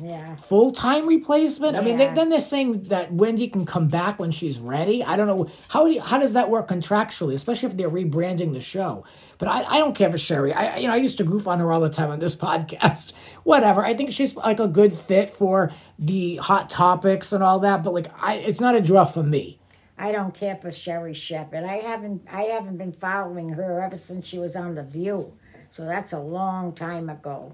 Yeah. 0.00 0.34
full 0.34 0.72
time 0.72 1.06
replacement. 1.06 1.76
I 1.76 1.80
mean, 1.80 1.96
they, 1.96 2.12
then 2.12 2.28
they're 2.28 2.40
saying 2.40 2.84
that 2.84 3.12
Wendy 3.12 3.48
can 3.48 3.64
come 3.66 3.88
back 3.88 4.18
when 4.18 4.30
she's 4.30 4.58
ready. 4.58 5.04
I 5.04 5.16
don't 5.16 5.26
know 5.26 5.48
how 5.68 5.86
do 5.86 5.92
you, 5.92 6.00
how 6.00 6.18
does 6.18 6.32
that 6.34 6.50
work 6.50 6.68
contractually, 6.68 7.34
especially 7.34 7.68
if 7.68 7.76
they're 7.76 7.90
rebranding 7.90 8.52
the 8.52 8.60
show. 8.60 9.04
But 9.38 9.48
I, 9.48 9.62
I 9.64 9.78
don't 9.78 9.94
care 9.94 10.10
for 10.10 10.18
Sherri. 10.18 10.52
I 10.52 10.78
you 10.78 10.86
know 10.86 10.94
I 10.94 10.96
used 10.96 11.18
to 11.18 11.24
goof 11.24 11.46
on 11.46 11.58
her 11.60 11.70
all 11.72 11.80
the 11.80 11.90
time 11.90 12.10
on 12.10 12.18
this 12.18 12.36
podcast. 12.46 13.12
Whatever. 13.44 13.84
I 13.84 13.94
think 13.94 14.12
she's 14.12 14.36
like 14.36 14.60
a 14.60 14.68
good 14.68 14.92
fit 14.92 15.30
for 15.30 15.70
the 15.98 16.36
hot 16.36 16.70
topics 16.70 17.32
and 17.32 17.42
all 17.42 17.58
that. 17.60 17.82
But 17.82 17.94
like, 17.94 18.06
I 18.20 18.34
it's 18.34 18.60
not 18.60 18.74
a 18.74 18.80
draw 18.80 19.04
for 19.04 19.22
me. 19.22 19.58
I 19.98 20.12
don't 20.12 20.34
care 20.34 20.56
for 20.56 20.70
Sherri 20.70 21.14
Shepherd. 21.14 21.64
I 21.64 21.76
haven't 21.76 22.26
I 22.30 22.42
haven't 22.44 22.76
been 22.76 22.92
following 22.92 23.50
her 23.50 23.80
ever 23.80 23.96
since 23.96 24.26
she 24.26 24.38
was 24.38 24.56
on 24.56 24.74
The 24.74 24.82
View. 24.82 25.32
So 25.70 25.84
that's 25.84 26.12
a 26.12 26.20
long 26.20 26.72
time 26.72 27.10
ago. 27.10 27.52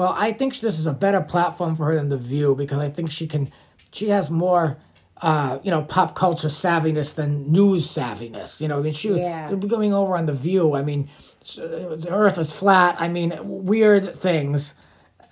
Well, 0.00 0.14
I 0.16 0.32
think 0.32 0.58
this 0.60 0.78
is 0.78 0.86
a 0.86 0.94
better 0.94 1.20
platform 1.20 1.76
for 1.76 1.84
her 1.84 1.94
than 1.94 2.08
The 2.08 2.16
View 2.16 2.54
because 2.54 2.78
I 2.78 2.88
think 2.88 3.10
she 3.10 3.26
can, 3.26 3.52
she 3.92 4.08
has 4.08 4.30
more, 4.30 4.78
uh, 5.20 5.58
you 5.62 5.70
know, 5.70 5.82
pop 5.82 6.14
culture 6.14 6.48
savviness 6.48 7.14
than 7.14 7.52
news 7.52 7.86
savviness. 7.86 8.62
You 8.62 8.68
know, 8.68 8.78
I 8.78 8.80
mean, 8.80 8.94
she 8.94 9.10
Yeah. 9.10 9.52
going 9.52 9.92
over 9.92 10.16
on 10.16 10.24
The 10.24 10.32
View. 10.32 10.74
I 10.74 10.82
mean, 10.82 11.10
the 11.54 12.06
Earth 12.08 12.38
is 12.38 12.50
flat. 12.50 12.96
I 12.98 13.08
mean, 13.08 13.34
weird 13.44 14.14
things 14.14 14.72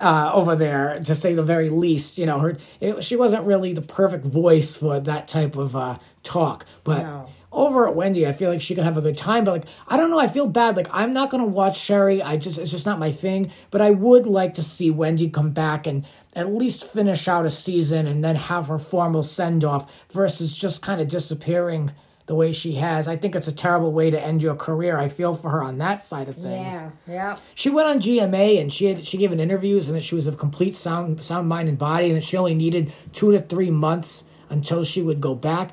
uh, 0.01 0.33
over 0.35 0.55
there, 0.55 1.01
to 1.03 1.15
say 1.15 1.33
the 1.33 1.43
very 1.43 1.71
least. 1.71 2.19
You 2.19 2.27
know, 2.27 2.39
her 2.41 2.59
it, 2.79 3.03
she 3.03 3.17
wasn't 3.17 3.47
really 3.47 3.73
the 3.73 3.81
perfect 3.81 4.27
voice 4.27 4.77
for 4.77 5.01
that 5.01 5.29
type 5.29 5.57
of 5.57 5.75
uh, 5.75 5.97
talk, 6.23 6.67
but 6.85 7.05
No. 7.05 7.27
Over 7.51 7.89
at 7.89 7.95
Wendy, 7.95 8.27
I 8.27 8.33
feel 8.33 8.51
like 8.51 8.61
she 8.61 8.75
could 8.75 8.85
have 8.85 8.99
a 8.99 9.01
good 9.01 9.17
time. 9.17 9.45
But 9.45 9.53
like, 9.53 9.65
I 9.87 9.97
don't 9.97 10.11
know. 10.11 10.19
I 10.19 10.29
feel 10.29 10.47
bad. 10.47 10.77
Like, 10.77 10.89
I'm 10.91 11.13
not 11.13 11.31
gonna 11.31 11.47
watch 11.47 11.79
Sherri. 11.79 12.23
I 12.23 12.37
just 12.37 12.59
it's 12.59 12.71
just 12.71 12.87
not 12.87 12.99
my 12.99 13.11
thing. 13.11 13.51
But 13.71 13.81
I 13.81 13.91
would 13.91 14.27
like 14.27 14.55
to 14.55 14.63
see 14.63 14.91
Wendy 14.91 15.31
come 15.31 15.51
back 15.51 15.87
and 15.87 16.05
at 16.35 16.53
least 16.53 16.85
finish 16.85 17.27
out 17.27 17.47
a 17.47 17.51
season 17.51 18.07
and 18.07 18.23
then 18.23 18.37
have 18.37 18.69
her 18.69 18.79
formal 18.79 19.23
send 19.23 19.65
off 19.65 19.91
versus 20.13 20.57
just 20.57 20.83
kind 20.83 21.01
of 21.01 21.09
disappearing 21.09 21.93
the 22.29 22.35
way 22.35 22.53
she 22.53 22.75
has. 22.75 23.09
I 23.09 23.17
think 23.17 23.35
it's 23.35 23.49
a 23.49 23.53
terrible 23.53 23.91
way 23.91 24.11
to 24.11 24.23
end 24.23 24.43
your 24.43 24.55
career. 24.55 24.99
I 24.99 25.09
feel 25.09 25.35
for 25.35 25.49
her 25.49 25.63
on 25.63 25.79
that 25.79 26.03
side 26.03 26.29
of 26.29 26.37
things. 26.37 26.75
Yeah, 26.75 26.91
yeah. 27.09 27.39
She 27.55 27.71
went 27.71 27.89
on 27.89 28.01
GMA 28.01 28.61
and 28.61 28.71
she 28.71 28.85
had 28.85 29.07
she 29.07 29.17
gave 29.17 29.33
an 29.33 29.41
interviews 29.41 29.89
and 29.89 29.97
that 29.97 30.03
she 30.05 30.15
was 30.15 30.27
of 30.27 30.37
complete 30.37 30.77
sound 30.77 31.25
sound 31.25 31.49
mind 31.49 31.71
and 31.71 31.79
body 31.79 32.09
and 32.09 32.17
that 32.17 32.25
she 32.25 32.37
only 32.37 32.55
needed 32.55 32.93
two 33.13 33.33
to 33.33 33.41
three 33.41 33.71
months 33.71 34.25
until 34.51 34.85
she 34.85 35.03
would 35.03 35.21
go 35.21 35.35
back. 35.35 35.71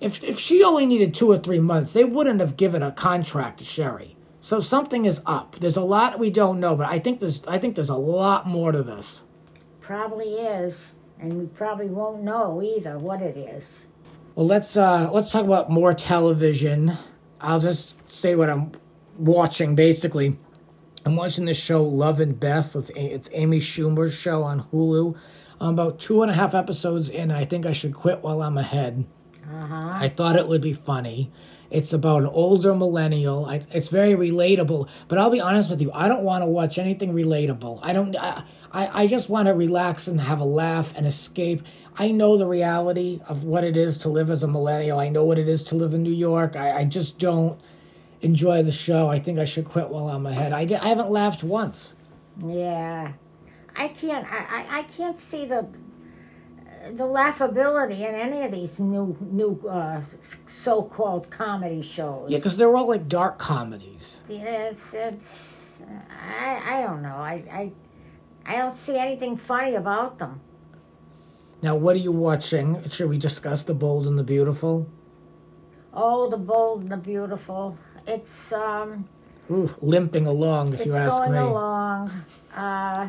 If 0.00 0.22
if 0.22 0.38
she 0.38 0.62
only 0.62 0.86
needed 0.86 1.12
two 1.12 1.30
or 1.30 1.38
three 1.38 1.58
months, 1.58 1.92
they 1.92 2.04
wouldn't 2.04 2.40
have 2.40 2.56
given 2.56 2.82
a 2.82 2.92
contract 2.92 3.58
to 3.58 3.64
Sherri. 3.64 4.16
So 4.40 4.60
something 4.60 5.04
is 5.04 5.20
up. 5.26 5.56
There's 5.60 5.76
a 5.76 5.82
lot 5.82 6.18
we 6.18 6.30
don't 6.30 6.60
know, 6.60 6.76
but 6.76 6.88
I 6.88 6.98
think 6.98 7.20
there's 7.20 7.42
I 7.46 7.58
think 7.58 7.74
there's 7.74 7.90
a 7.90 7.96
lot 7.96 8.46
more 8.46 8.72
to 8.72 8.82
this. 8.82 9.24
Probably 9.80 10.34
is. 10.34 10.94
And 11.20 11.36
we 11.36 11.46
probably 11.46 11.86
won't 11.88 12.22
know 12.22 12.62
either 12.62 12.96
what 12.98 13.20
it 13.22 13.36
is. 13.36 13.86
Well, 14.36 14.46
let's 14.46 14.76
uh 14.76 15.10
let's 15.12 15.32
talk 15.32 15.44
about 15.44 15.70
more 15.70 15.92
television. 15.94 16.96
I'll 17.40 17.60
just 17.60 17.94
say 18.12 18.36
what 18.36 18.48
I'm 18.48 18.72
watching 19.16 19.74
basically. 19.74 20.38
I'm 21.04 21.16
watching 21.16 21.46
the 21.46 21.54
show 21.54 21.82
Love 21.82 22.20
and 22.20 22.38
Beth 22.38 22.74
with 22.74 22.90
A- 22.90 23.14
it's 23.14 23.30
Amy 23.32 23.58
Schumer's 23.58 24.14
show 24.14 24.42
on 24.44 24.62
Hulu. 24.64 25.16
I'm 25.60 25.70
about 25.70 25.98
two 25.98 26.22
and 26.22 26.30
a 26.30 26.34
half 26.34 26.54
episodes 26.54 27.08
in. 27.08 27.32
I 27.32 27.44
think 27.44 27.66
I 27.66 27.72
should 27.72 27.94
quit 27.94 28.22
while 28.22 28.42
I'm 28.42 28.58
ahead. 28.58 29.06
Uh-huh. 29.48 29.98
I 30.00 30.08
thought 30.08 30.36
it 30.36 30.48
would 30.48 30.60
be 30.60 30.72
funny. 30.72 31.30
It's 31.70 31.92
about 31.92 32.22
an 32.22 32.28
older 32.28 32.74
millennial. 32.74 33.46
I, 33.46 33.62
it's 33.70 33.88
very 33.88 34.14
relatable. 34.14 34.88
But 35.06 35.18
I'll 35.18 35.30
be 35.30 35.40
honest 35.40 35.68
with 35.68 35.82
you, 35.82 35.92
I 35.92 36.08
don't 36.08 36.22
want 36.22 36.42
to 36.42 36.46
watch 36.46 36.78
anything 36.78 37.12
relatable. 37.12 37.80
I 37.82 37.92
don't. 37.92 38.16
I, 38.16 38.42
I, 38.72 39.02
I 39.02 39.06
just 39.06 39.28
want 39.28 39.48
to 39.48 39.54
relax 39.54 40.06
and 40.08 40.20
have 40.20 40.40
a 40.40 40.44
laugh 40.44 40.92
and 40.96 41.06
escape. 41.06 41.62
I 41.96 42.10
know 42.10 42.36
the 42.36 42.46
reality 42.46 43.20
of 43.28 43.44
what 43.44 43.64
it 43.64 43.76
is 43.76 43.98
to 43.98 44.08
live 44.08 44.30
as 44.30 44.42
a 44.42 44.48
millennial. 44.48 44.98
I 44.98 45.08
know 45.08 45.24
what 45.24 45.38
it 45.38 45.48
is 45.48 45.62
to 45.64 45.74
live 45.74 45.94
in 45.94 46.02
New 46.02 46.12
York. 46.12 46.56
I, 46.56 46.80
I 46.80 46.84
just 46.84 47.18
don't 47.18 47.60
enjoy 48.20 48.62
the 48.62 48.72
show. 48.72 49.08
I 49.08 49.18
think 49.18 49.38
I 49.38 49.44
should 49.44 49.64
quit 49.64 49.88
while 49.88 50.08
I'm 50.08 50.26
ahead. 50.26 50.52
I, 50.52 50.60
I 50.80 50.88
haven't 50.88 51.10
laughed 51.10 51.42
once. 51.42 51.96
Yeah. 52.44 53.12
I 53.76 53.88
can't 53.88 54.26
I, 54.30 54.38
I, 54.38 54.78
I 54.78 54.82
can't 54.82 55.18
see 55.18 55.44
the 55.44 55.68
the 56.92 57.04
laughability 57.04 58.00
in 58.00 58.14
any 58.14 58.42
of 58.42 58.52
these 58.52 58.80
new 58.80 59.16
new 59.20 59.60
uh, 59.68 60.02
so 60.46 60.82
called 60.82 61.30
comedy 61.30 61.82
shows. 61.82 62.30
Yeah, 62.30 62.38
because 62.38 62.56
they're 62.56 62.74
all 62.76 62.88
like 62.88 63.08
dark 63.08 63.38
comedies. 63.38 64.22
it's, 64.28 64.94
it's 64.94 65.80
I, 66.10 66.78
I 66.78 66.82
don't 66.82 67.02
know. 67.02 67.16
I, 67.16 67.44
I 67.50 67.72
I 68.46 68.56
don't 68.56 68.76
see 68.76 68.96
anything 68.96 69.36
funny 69.36 69.74
about 69.74 70.18
them. 70.18 70.40
Now, 71.60 71.74
what 71.74 71.96
are 71.96 72.00
you 72.00 72.12
watching? 72.12 72.88
Should 72.88 73.10
we 73.10 73.18
discuss 73.18 73.64
The 73.64 73.74
Bold 73.74 74.06
and 74.06 74.16
the 74.16 74.22
Beautiful? 74.22 74.88
Oh, 75.92 76.28
the 76.30 76.36
bold 76.36 76.82
and 76.82 76.92
the 76.92 76.96
beautiful. 76.96 77.76
It's 78.06 78.52
um 78.52 79.08
Ooh, 79.50 79.74
limping 79.80 80.26
along, 80.26 80.74
if 80.74 80.80
it's 80.80 80.86
you 80.86 80.94
ask 80.94 81.18
going 81.18 81.34
along. 81.34 82.12
Uh, 82.54 83.08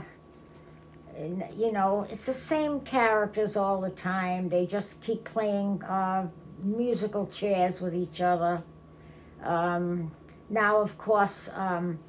you 1.57 1.71
know, 1.71 2.05
it's 2.09 2.25
the 2.25 2.33
same 2.33 2.79
characters 2.81 3.57
all 3.57 3.81
the 3.81 3.89
time. 3.89 4.49
They 4.49 4.65
just 4.65 5.01
keep 5.01 5.23
playing 5.23 5.83
uh, 5.83 6.27
musical 6.63 7.27
chairs 7.27 7.81
with 7.81 7.93
each 7.93 8.21
other. 8.21 8.63
Um, 9.43 10.11
now, 10.49 10.81
of 10.81 10.97
course, 10.97 11.49
um, 11.53 11.99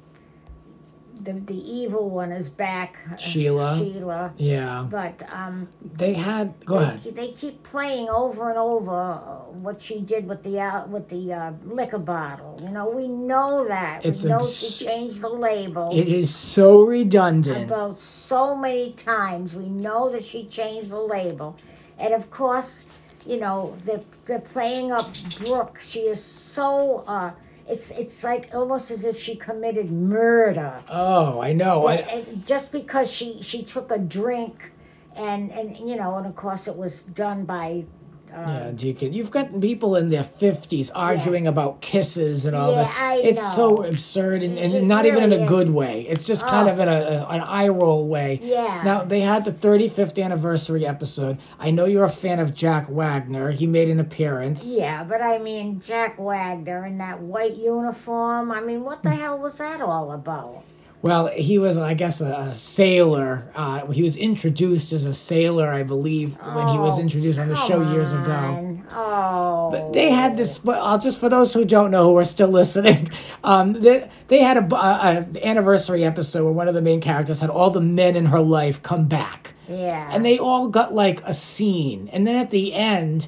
the 1.23 1.33
the 1.33 1.55
evil 1.79 2.09
one 2.09 2.31
is 2.31 2.49
back. 2.49 2.97
uh, 3.11 3.15
Sheila. 3.17 3.77
Sheila. 3.77 4.33
Yeah, 4.37 4.87
But 4.89 5.21
um, 5.31 5.67
they 5.97 6.13
had. 6.13 6.53
Go 6.65 6.79
they, 6.79 6.83
ahead. 6.85 7.15
they 7.15 7.27
keep 7.29 7.63
playing 7.63 8.09
over 8.09 8.49
and 8.49 8.57
over 8.57 8.91
uh, 8.91 9.17
what 9.65 9.81
she 9.81 9.99
did 10.01 10.27
with 10.27 10.41
the 10.43 10.59
uh, 10.59 10.85
with 10.87 11.09
the 11.09 11.33
uh, 11.33 11.51
liquor 11.65 11.99
bottle. 11.99 12.59
You 12.63 12.69
know, 12.69 12.89
we 12.89 13.07
know 13.07 13.65
that. 13.67 14.05
It's 14.05 14.23
we 14.23 14.29
know 14.29 14.39
abs- 14.39 14.57
she 14.77 14.85
changed 14.85 15.21
the 15.21 15.29
label 15.29 15.89
It 15.93 16.07
is 16.07 16.33
so 16.33 16.81
redundant. 16.83 17.63
about 17.65 17.99
so 17.99 18.55
many 18.55 18.93
times. 18.93 19.55
We 19.55 19.69
know 19.69 20.09
that 20.09 20.23
she 20.23 20.45
changed 20.45 20.89
the 20.89 20.99
label, 20.99 21.55
and 21.99 22.13
of 22.13 22.29
course, 22.29 22.83
you 23.25 23.37
know 23.39 23.75
they're, 23.85 24.01
they're 24.25 24.39
playing 24.39 24.91
up 24.91 25.07
Brooke. 25.39 25.79
She 25.81 26.01
is 26.01 26.23
so. 26.23 27.03
Uh, 27.07 27.31
it's 27.71 27.89
it's 27.91 28.23
like 28.23 28.53
almost 28.53 28.91
as 28.91 29.05
if 29.05 29.17
she 29.17 29.35
committed 29.35 29.89
murder. 29.89 30.83
Oh, 30.89 31.39
I 31.39 31.53
know. 31.53 31.83
I, 31.87 31.95
eh, 31.95 32.23
just 32.45 32.71
because 32.71 33.09
she 33.09 33.41
she 33.41 33.63
took 33.63 33.91
a 33.91 33.97
drink, 33.97 34.73
and 35.15 35.51
and 35.51 35.77
you 35.77 35.95
know, 35.95 36.17
and 36.17 36.27
of 36.27 36.35
course 36.35 36.67
it 36.67 36.75
was 36.75 37.03
done 37.03 37.45
by. 37.45 37.85
Yeah, 38.31 38.67
um, 38.67 38.75
Deacon. 38.75 39.13
You've 39.13 39.31
got 39.31 39.59
people 39.59 39.95
in 39.95 40.09
their 40.09 40.23
fifties 40.23 40.89
arguing 40.91 41.47
about 41.47 41.81
kisses 41.81 42.45
and 42.45 42.55
all 42.55 42.71
Yeah, 42.71 42.83
this. 42.83 42.93
I 42.97 43.15
it's 43.17 43.55
so 43.55 43.83
absurd 43.83 44.43
and, 44.43 44.57
and 44.57 44.87
not 44.87 45.05
even 45.05 45.23
in 45.23 45.29
really 45.31 45.43
a 45.43 45.47
good 45.47 45.67
is. 45.67 45.73
way. 45.73 46.07
It's 46.07 46.25
just 46.25 46.43
oh. 46.45 46.47
kind 46.47 46.69
of 46.69 46.79
in 46.79 46.87
a, 46.87 46.91
a 46.91 47.27
an 47.27 47.41
eye 47.41 47.67
roll 47.67 48.07
way. 48.07 48.39
Yeah. 48.41 48.81
Now 48.85 49.03
they 49.03 49.21
had 49.21 49.45
the 49.45 49.51
35th 49.51 50.21
anniversary 50.23 50.85
episode. 50.85 51.37
I 51.59 51.71
know 51.71 51.85
you're 51.85 52.05
a 52.05 52.09
fan 52.09 52.39
of 52.39 52.53
Jack 52.53 52.89
Wagner. 52.89 53.51
He 53.51 53.67
made 53.67 53.89
an 53.89 53.99
appearance. 53.99 54.65
Yeah, 54.65 55.03
but 55.03 55.21
I 55.21 55.37
mean 55.37 55.81
Jack 55.81 56.17
Wagner 56.17 56.85
in 56.85 56.97
that 56.99 57.21
white 57.21 57.55
uniform. 57.55 58.51
I 58.51 58.61
mean, 58.61 58.83
what 58.83 59.03
the 59.03 59.09
mm. 59.09 59.17
hell 59.17 59.37
was 59.37 59.57
that 59.57 59.81
all 59.81 60.11
about? 60.11 60.63
Well, 61.03 61.27
he 61.27 61.57
was, 61.57 61.79
I 61.79 61.95
guess, 61.95 62.21
a, 62.21 62.31
a 62.31 62.53
sailor. 62.53 63.49
Uh, 63.55 63.87
he 63.87 64.03
was 64.03 64.15
introduced 64.15 64.93
as 64.93 65.05
a 65.05 65.15
sailor, 65.15 65.69
I 65.71 65.81
believe, 65.81 66.37
when 66.53 66.67
he 66.67 66.77
was 66.77 66.99
Oh, 66.99 67.01
introduced 67.01 67.39
on 67.39 67.47
the 67.47 67.55
show 67.55 67.91
years 67.91 68.11
ago. 68.11 68.31
on. 68.31 68.85
Oh. 68.93 69.69
But 69.71 69.93
they 69.93 70.11
had 70.11 70.37
this. 70.37 70.59
I'll 70.67 70.99
just 70.99 71.19
for 71.19 71.27
those 71.27 71.53
who 71.53 71.65
don't 71.65 71.89
know 71.89 72.03
who 72.11 72.17
are 72.17 72.23
still 72.23 72.49
listening, 72.61 73.09
um, 73.43 73.73
they 73.81 74.09
they 74.27 74.39
had 74.43 74.57
a, 74.57 74.75
a, 74.75 75.25
a 75.33 75.47
anniversary 75.47 76.03
episode 76.03 76.43
where 76.43 76.53
one 76.53 76.67
of 76.67 76.75
the 76.75 76.81
main 76.83 77.01
characters 77.01 77.39
had 77.39 77.49
all 77.49 77.71
the 77.71 77.81
men 77.81 78.15
in 78.15 78.27
her 78.27 78.39
life 78.41 78.83
come 78.83 79.05
back, 79.07 79.53
yeah. 79.67 80.09
and 80.11 80.23
they 80.23 80.37
all 80.37 80.67
got 80.67 80.93
like 80.93 81.21
a 81.25 81.33
scene, 81.33 82.09
and 82.13 82.27
then 82.27 82.35
at 82.35 82.51
the 82.51 82.73
end, 82.75 83.27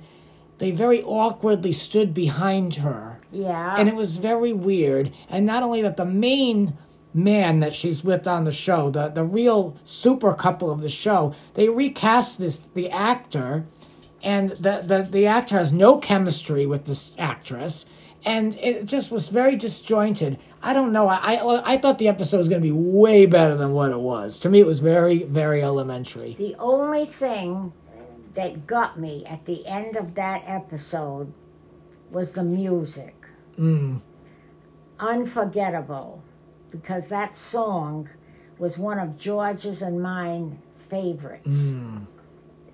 they 0.59 0.69
very 0.69 1.01
awkwardly 1.01 1.71
stood 1.71 2.13
behind 2.13 2.75
her, 2.75 3.19
yeah. 3.31 3.75
and 3.79 3.89
it 3.89 3.95
was 3.95 4.17
very 4.17 4.53
weird. 4.53 5.11
And 5.27 5.45
not 5.45 5.63
only 5.63 5.81
that, 5.81 5.97
the 5.97 6.05
main 6.05 6.77
man 7.13 7.59
that 7.59 7.73
she's 7.75 8.03
with 8.03 8.27
on 8.27 8.43
the 8.43 8.51
show, 8.51 8.89
the 8.89 9.09
the 9.09 9.23
real 9.23 9.75
super 9.85 10.33
couple 10.33 10.71
of 10.71 10.81
the 10.81 10.89
show, 10.89 11.33
they 11.53 11.69
recast 11.69 12.39
this 12.39 12.61
the 12.73 12.89
actor, 12.89 13.65
and 14.23 14.49
the 14.51 14.81
the 14.85 15.07
the 15.09 15.25
actor 15.27 15.57
has 15.57 15.71
no 15.71 15.97
chemistry 15.97 16.65
with 16.65 16.85
this 16.85 17.13
actress. 17.17 17.85
And 18.25 18.55
it 18.61 18.85
just 18.85 19.11
was 19.11 19.27
very 19.27 19.57
disjointed. 19.57 20.39
I 20.61 20.73
don't 20.73 20.93
know. 20.93 21.07
I 21.09 21.33
I, 21.35 21.73
I 21.73 21.77
thought 21.77 21.99
the 21.99 22.07
episode 22.07 22.37
was 22.37 22.47
going 22.47 22.61
to 22.61 22.65
be 22.65 22.71
way 22.71 23.25
better 23.25 23.55
than 23.55 23.73
what 23.73 23.91
it 23.91 23.99
was. 23.99 24.39
To 24.39 24.49
me, 24.49 24.61
it 24.61 24.65
was 24.65 24.79
very 24.79 25.23
very 25.23 25.61
elementary. 25.61 26.33
the 26.35 26.55
only 26.57 27.05
thing 27.05 27.73
that 28.35 28.65
got 28.65 28.97
me 28.97 29.25
at 29.25 29.45
the 29.45 29.67
end 29.67 29.95
of 29.95 30.15
that 30.15 30.41
episode 30.45 31.33
was 32.11 32.33
the 32.33 32.43
music. 32.43 33.27
Mm. 33.59 34.01
Unforgettable. 34.99 36.22
Because 36.73 37.07
that 37.09 37.33
song 37.33 38.09
was 38.57 38.77
one 38.77 38.99
of 38.99 39.17
George's 39.17 39.81
and 39.81 40.01
mine 40.01 40.59
favorites. 40.77 41.67
Mm. 41.67 42.07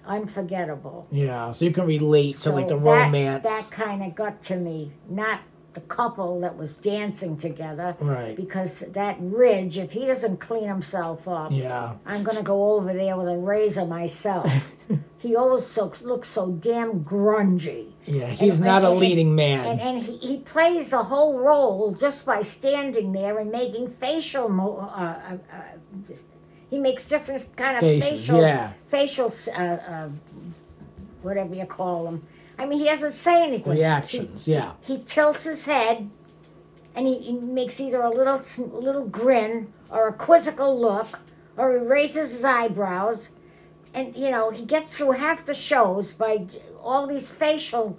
Unforgettable. 0.05 1.07
Yeah, 1.11 1.51
so 1.51 1.65
you 1.65 1.71
can 1.71 1.85
relate 1.85 2.35
to 2.37 2.51
like 2.51 2.69
the 2.69 2.77
that, 2.77 2.83
romance. 2.83 3.43
That 3.43 3.69
kind 3.71 4.01
of 4.01 4.15
got 4.15 4.41
to 4.43 4.55
me. 4.55 4.93
Not 5.07 5.41
the 5.73 5.81
couple 5.81 6.39
that 6.39 6.57
was 6.57 6.77
dancing 6.77 7.37
together. 7.37 7.95
Right. 7.99 8.35
Because 8.35 8.79
that 8.79 9.17
Ridge, 9.19 9.77
if 9.77 9.91
he 9.91 10.05
doesn't 10.05 10.37
clean 10.37 10.67
himself 10.67 11.27
up, 11.27 11.51
yeah. 11.51 11.95
I'm 12.05 12.23
gonna 12.23 12.41
go 12.43 12.75
over 12.75 12.93
there 12.93 13.17
with 13.17 13.27
a 13.27 13.37
razor 13.37 13.85
myself. 13.85 14.51
he 15.19 15.35
always 15.35 15.65
so, 15.65 15.91
looks 16.03 16.29
so 16.29 16.49
damn 16.51 17.03
grungy. 17.03 17.91
Yeah, 18.05 18.27
he's 18.27 18.57
And- 18.59 18.65
not 18.67 18.83
a 18.83 18.89
leading 18.89 19.35
man. 19.35 19.65
And, 19.65 19.79
and 19.81 20.01
he, 20.03 20.17
he 20.17 20.37
plays 20.37 20.89
the 20.89 21.03
whole 21.03 21.37
role 21.37 21.91
just 21.91 22.25
by 22.25 22.41
standing 22.41 23.11
there 23.11 23.37
and 23.37 23.51
making 23.51 23.89
facial 23.91 24.47
mo- 24.49 24.77
uh, 24.77 25.19
uh, 25.31 25.37
uh, 25.53 25.61
just, 26.07 26.23
he 26.69 26.79
makes 26.79 27.07
different 27.07 27.53
kind 27.57 27.75
of 27.75 27.81
Faces, 27.81 28.09
facial 28.11 28.41
yeah. 28.41 28.71
facial 28.85 29.31
uh, 29.55 29.61
uh, 29.61 30.09
whatever 31.21 31.53
you 31.53 31.65
call 31.65 32.05
them. 32.05 32.25
I 32.57 32.65
mean, 32.65 32.79
he 32.79 32.85
doesn't 32.85 33.11
say 33.13 33.43
anything. 33.45 33.73
Reactions, 33.73 34.45
He- 34.45 34.53
yeah. 34.53 34.73
He 34.81 34.99
tilts 35.03 35.43
his 35.43 35.65
head, 35.65 36.09
and 36.95 37.07
he, 37.07 37.19
he 37.19 37.33
makes 37.33 37.79
either 37.81 38.01
a 38.01 38.09
little 38.09 38.41
little 38.79 39.05
grin 39.05 39.73
or 39.89 40.07
a 40.07 40.13
quizzical 40.13 40.79
look, 40.79 41.19
or 41.57 41.73
he 41.73 41.79
raises 41.79 42.31
his 42.31 42.45
eyebrows, 42.45 43.29
and 43.93 44.15
you 44.15 44.29
know 44.31 44.51
he 44.51 44.65
gets 44.65 44.95
through 44.97 45.11
half 45.11 45.45
the 45.45 45.53
shows 45.53 46.13
by 46.13 46.45
all 46.81 47.07
these 47.07 47.29
facial 47.31 47.97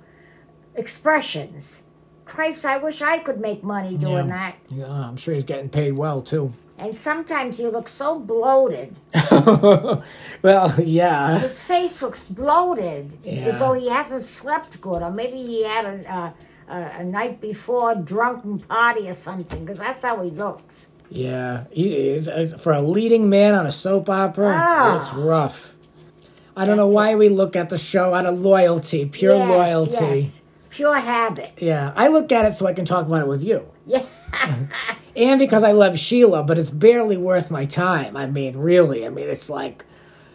expressions. 0.75 1.83
Christ, 2.25 2.65
I 2.65 2.79
wish 2.79 3.03
I 3.03 3.19
could 3.19 3.41
make 3.41 3.65
money 3.65 3.97
doing 3.97 4.29
Yeah. 4.29 4.37
that. 4.37 4.55
Yeah, 4.69 4.87
I'm 5.09 5.17
sure 5.17 5.35
he's 5.35 5.45
getting 5.45 5.69
paid 5.69 5.93
well 5.93 6.23
too. 6.23 6.53
And 6.79 6.95
sometimes 6.95 7.59
he 7.59 7.67
looks 7.67 7.93
so 7.93 8.19
bloated. 8.19 8.97
well, 10.43 10.75
yeah. 10.83 11.39
His 11.39 11.61
face 11.61 12.01
looks 12.03 12.23
bloated, 12.23 13.19
Yeah. 13.25 13.47
as 13.49 13.59
though 13.59 13.75
he 13.75 13.89
hasn't 13.91 14.23
slept 14.23 14.81
good, 14.81 15.03
or 15.03 15.11
maybe 15.11 15.37
he 15.39 15.65
had 15.65 15.85
a, 15.85 16.13
uh, 16.15 16.31
a, 16.69 16.77
a 17.01 17.05
night 17.05 17.41
before 17.41 17.95
drunken 17.97 18.61
party 18.61 19.09
or 19.09 19.13
something, 19.15 19.65
because 19.65 19.79
that's 19.79 20.03
how 20.03 20.23
he 20.23 20.31
looks. 20.31 20.87
Yeah, 21.11 21.65
he 21.71 21.93
is 22.11 22.29
uh, 22.29 22.57
for 22.59 22.73
a 22.73 22.81
leading 22.81 23.29
man 23.29 23.55
on 23.55 23.67
a 23.67 23.73
soap 23.73 24.09
opera. 24.09 24.55
Ah. 24.57 25.01
It's 25.01 25.13
rough. 25.13 25.75
I 26.57 26.65
don't 26.65 26.77
know 26.77 26.87
That's 26.87 26.95
why 26.95 27.15
we 27.15 27.29
look 27.29 27.57
at 27.57 27.69
the 27.69 27.79
show 27.79 28.13
out 28.15 28.27
of 28.27 28.39
loyalty, 28.39 29.07
pure 29.07 29.35
Yes, 29.37 29.49
loyalty. 29.49 29.93
yes. 29.93 30.43
Pure 30.71 30.97
habit. 30.97 31.53
Yeah, 31.59 31.93
I 31.97 32.09
look 32.09 32.31
at 32.33 32.45
it 32.45 32.57
so 32.57 32.67
I 32.67 32.73
can 32.73 32.85
talk 32.85 33.07
about 33.07 33.23
it 33.23 33.29
with 33.29 33.43
you. 33.43 33.69
Yeah. 33.87 34.05
and 35.17 35.39
because 35.39 35.63
I 35.65 35.73
love 35.73 35.99
Sheila, 35.99 36.43
but 36.45 36.59
it's 36.59 36.71
barely 36.71 37.17
worth 37.17 37.51
my 37.51 37.65
time. 37.65 38.17
I 38.17 38.27
mean, 38.27 38.57
really. 38.57 39.05
I 39.05 39.09
mean, 39.09 39.29
it's 39.29 39.51
like 39.51 39.85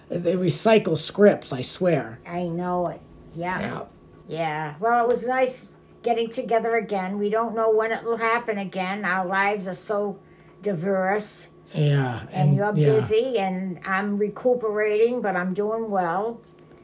they 0.09 0.35
recycle 0.35 0.97
scripts. 0.97 1.53
I 1.53 1.61
swear. 1.61 2.19
I 2.25 2.47
know 2.47 2.87
it. 2.87 3.01
Yeah. 3.35 3.59
Yeah. 3.59 3.81
Yeah. 4.27 4.73
Well, 4.79 5.03
it 5.03 5.07
was 5.07 5.25
nice 5.27 5.69
getting 6.03 6.29
together 6.29 6.75
again. 6.75 7.17
We 7.17 7.29
don't 7.29 7.55
know 7.55 7.71
when 7.71 7.91
it 7.91 8.03
will 8.03 8.17
happen 8.17 8.57
again. 8.57 9.05
Our 9.05 9.25
lives 9.25 9.67
are 9.67 9.73
so 9.73 10.19
diverse, 10.61 11.47
Yeah. 11.75 12.21
and, 12.31 12.55
you're 12.55 12.75
yeah. 12.75 12.93
busy, 12.93 13.37
and 13.37 13.79
I'm 13.85 14.17
recuperating, 14.17 15.21
but 15.21 15.35
I'm 15.35 15.53
doing 15.53 15.91
well. 15.91 16.39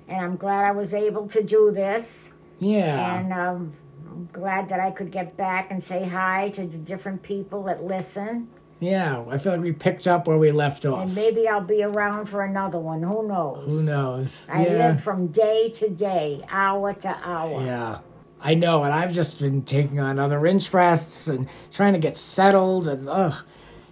And 0.08 0.26
I'm 0.26 0.36
glad 0.36 0.66
I 0.66 0.72
was 0.72 0.94
able 0.94 1.28
to 1.30 1.42
do 1.42 1.72
this. 1.72 2.32
Yeah. 2.60 3.20
And 3.20 3.32
um, 3.32 3.74
I'm 4.10 4.30
glad 4.34 4.68
that 4.70 4.80
I 4.80 4.92
could 4.92 5.10
get 5.10 5.38
back 5.38 5.72
and 5.72 5.82
say 5.82 6.06
hi 6.06 6.50
to 6.50 6.68
the 6.68 6.78
different 6.78 7.24
people 7.24 7.64
that 7.64 7.84
listen. 7.86 8.50
yeah. 8.82 9.24
I 9.30 9.38
feel 9.38 9.54
like 9.54 9.62
we 9.62 9.72
picked 9.72 10.08
up 10.08 10.28
where 10.28 10.38
we 10.38 10.52
left 10.52 10.86
off. 10.86 11.06
And 11.06 11.16
maybe 11.16 11.48
I'll 11.48 11.62
be 11.62 11.84
around 11.84 12.26
for 12.26 12.44
another 12.44 12.80
one. 12.80 13.02
Who 13.04 13.28
knows? 13.28 13.72
Who 13.72 13.84
knows? 13.90 14.46
I 14.50 14.66
yeah. 14.66 14.88
live 14.88 15.02
from 15.02 15.28
day 15.28 15.70
to 15.76 15.90
day, 15.90 16.44
hour 16.50 16.94
to 16.94 17.18
hour. 17.24 17.64
Yeah. 17.64 18.00
I 18.44 18.56
know, 18.56 18.84
and 18.84 18.92
I've 18.92 19.14
just 19.14 19.40
been 19.40 19.62
taking 19.62 20.00
on 20.00 20.18
other 20.18 20.46
interests 20.48 21.28
and 21.28 21.48
trying 21.70 21.94
to 21.94 22.00
get 22.00 22.18
settled, 22.18 22.88
and 22.88 23.08
ugh, 23.08 23.46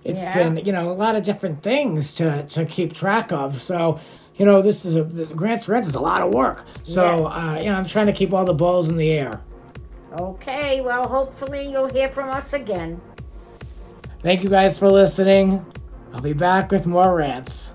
it's 0.03 0.21
Yeah. 0.21 0.49
been 0.49 0.65
you 0.65 0.71
know 0.71 0.91
a 0.91 0.93
lot 0.93 1.15
of 1.15 1.23
different 1.23 1.61
things 1.63 2.13
to 2.15 2.43
to 2.43 2.65
keep 2.65 2.93
track 2.93 3.31
of. 3.31 3.61
So, 3.61 3.99
you 4.35 4.45
know, 4.45 4.61
this 4.61 4.85
is 4.85 4.95
a 4.95 5.03
the 5.03 5.25
Grant's 5.25 5.67
Rants 5.69 5.87
is 5.87 5.95
a 5.95 5.99
lot 6.01 6.21
of 6.21 6.33
work. 6.33 6.65
So, 6.83 7.17
Yes. 7.23 7.25
uh, 7.35 7.59
you 7.63 7.69
know, 7.69 7.75
I'm 7.77 7.85
trying 7.85 8.05
to 8.07 8.13
keep 8.13 8.33
all 8.33 8.45
the 8.45 8.53
balls 8.53 8.87
in 8.89 8.97
the 8.97 9.11
air. 9.11 9.41
Okay, 10.19 10.81
well, 10.81 11.07
hopefully 11.07 11.69
you'll 11.69 11.89
hear 11.89 12.09
from 12.09 12.29
us 12.29 12.53
again. 12.53 12.99
Thank 14.23 14.43
you 14.43 14.49
guys 14.49 14.77
for 14.79 14.89
listening. 14.89 15.65
I'll 16.13 16.21
be 16.21 16.33
back 16.33 16.71
with 16.71 16.87
more 16.87 17.13
rants. 17.15 17.73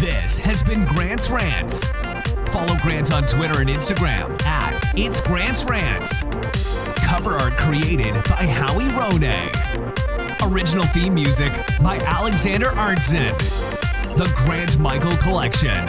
This 0.00 0.38
has 0.38 0.62
been 0.62 0.84
Grant's 0.86 1.30
Rants. 1.30 1.86
Follow 2.50 2.76
Grant 2.82 3.12
on 3.12 3.24
Twitter 3.26 3.60
and 3.60 3.68
Instagram 3.68 4.40
at 4.44 4.82
It's 4.96 5.20
Grant's 5.20 5.64
Rants. 5.64 6.22
Cover 7.06 7.32
art 7.32 7.56
created 7.56 8.14
by 8.24 8.46
Howie 8.46 8.88
Rone. 8.88 9.85
Original 10.42 10.84
theme 10.86 11.14
music 11.14 11.52
by 11.82 11.98
Alexander 11.98 12.66
Arntzen. 12.66 13.36
The 14.16 14.32
Grant 14.36 14.78
Michael 14.78 15.16
Collection. 15.16 15.86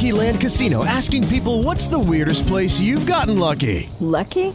Lucky 0.00 0.12
Land 0.12 0.40
Casino 0.40 0.84
asking 0.84 1.26
people 1.28 1.62
what's 1.62 1.86
the 1.86 1.98
weirdest 1.98 2.46
place 2.46 2.80
you've 2.80 3.06
gotten 3.06 3.38
lucky? 3.38 3.90
Lucky? 4.00 4.54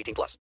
18 0.01 0.13
plus. 0.15 0.37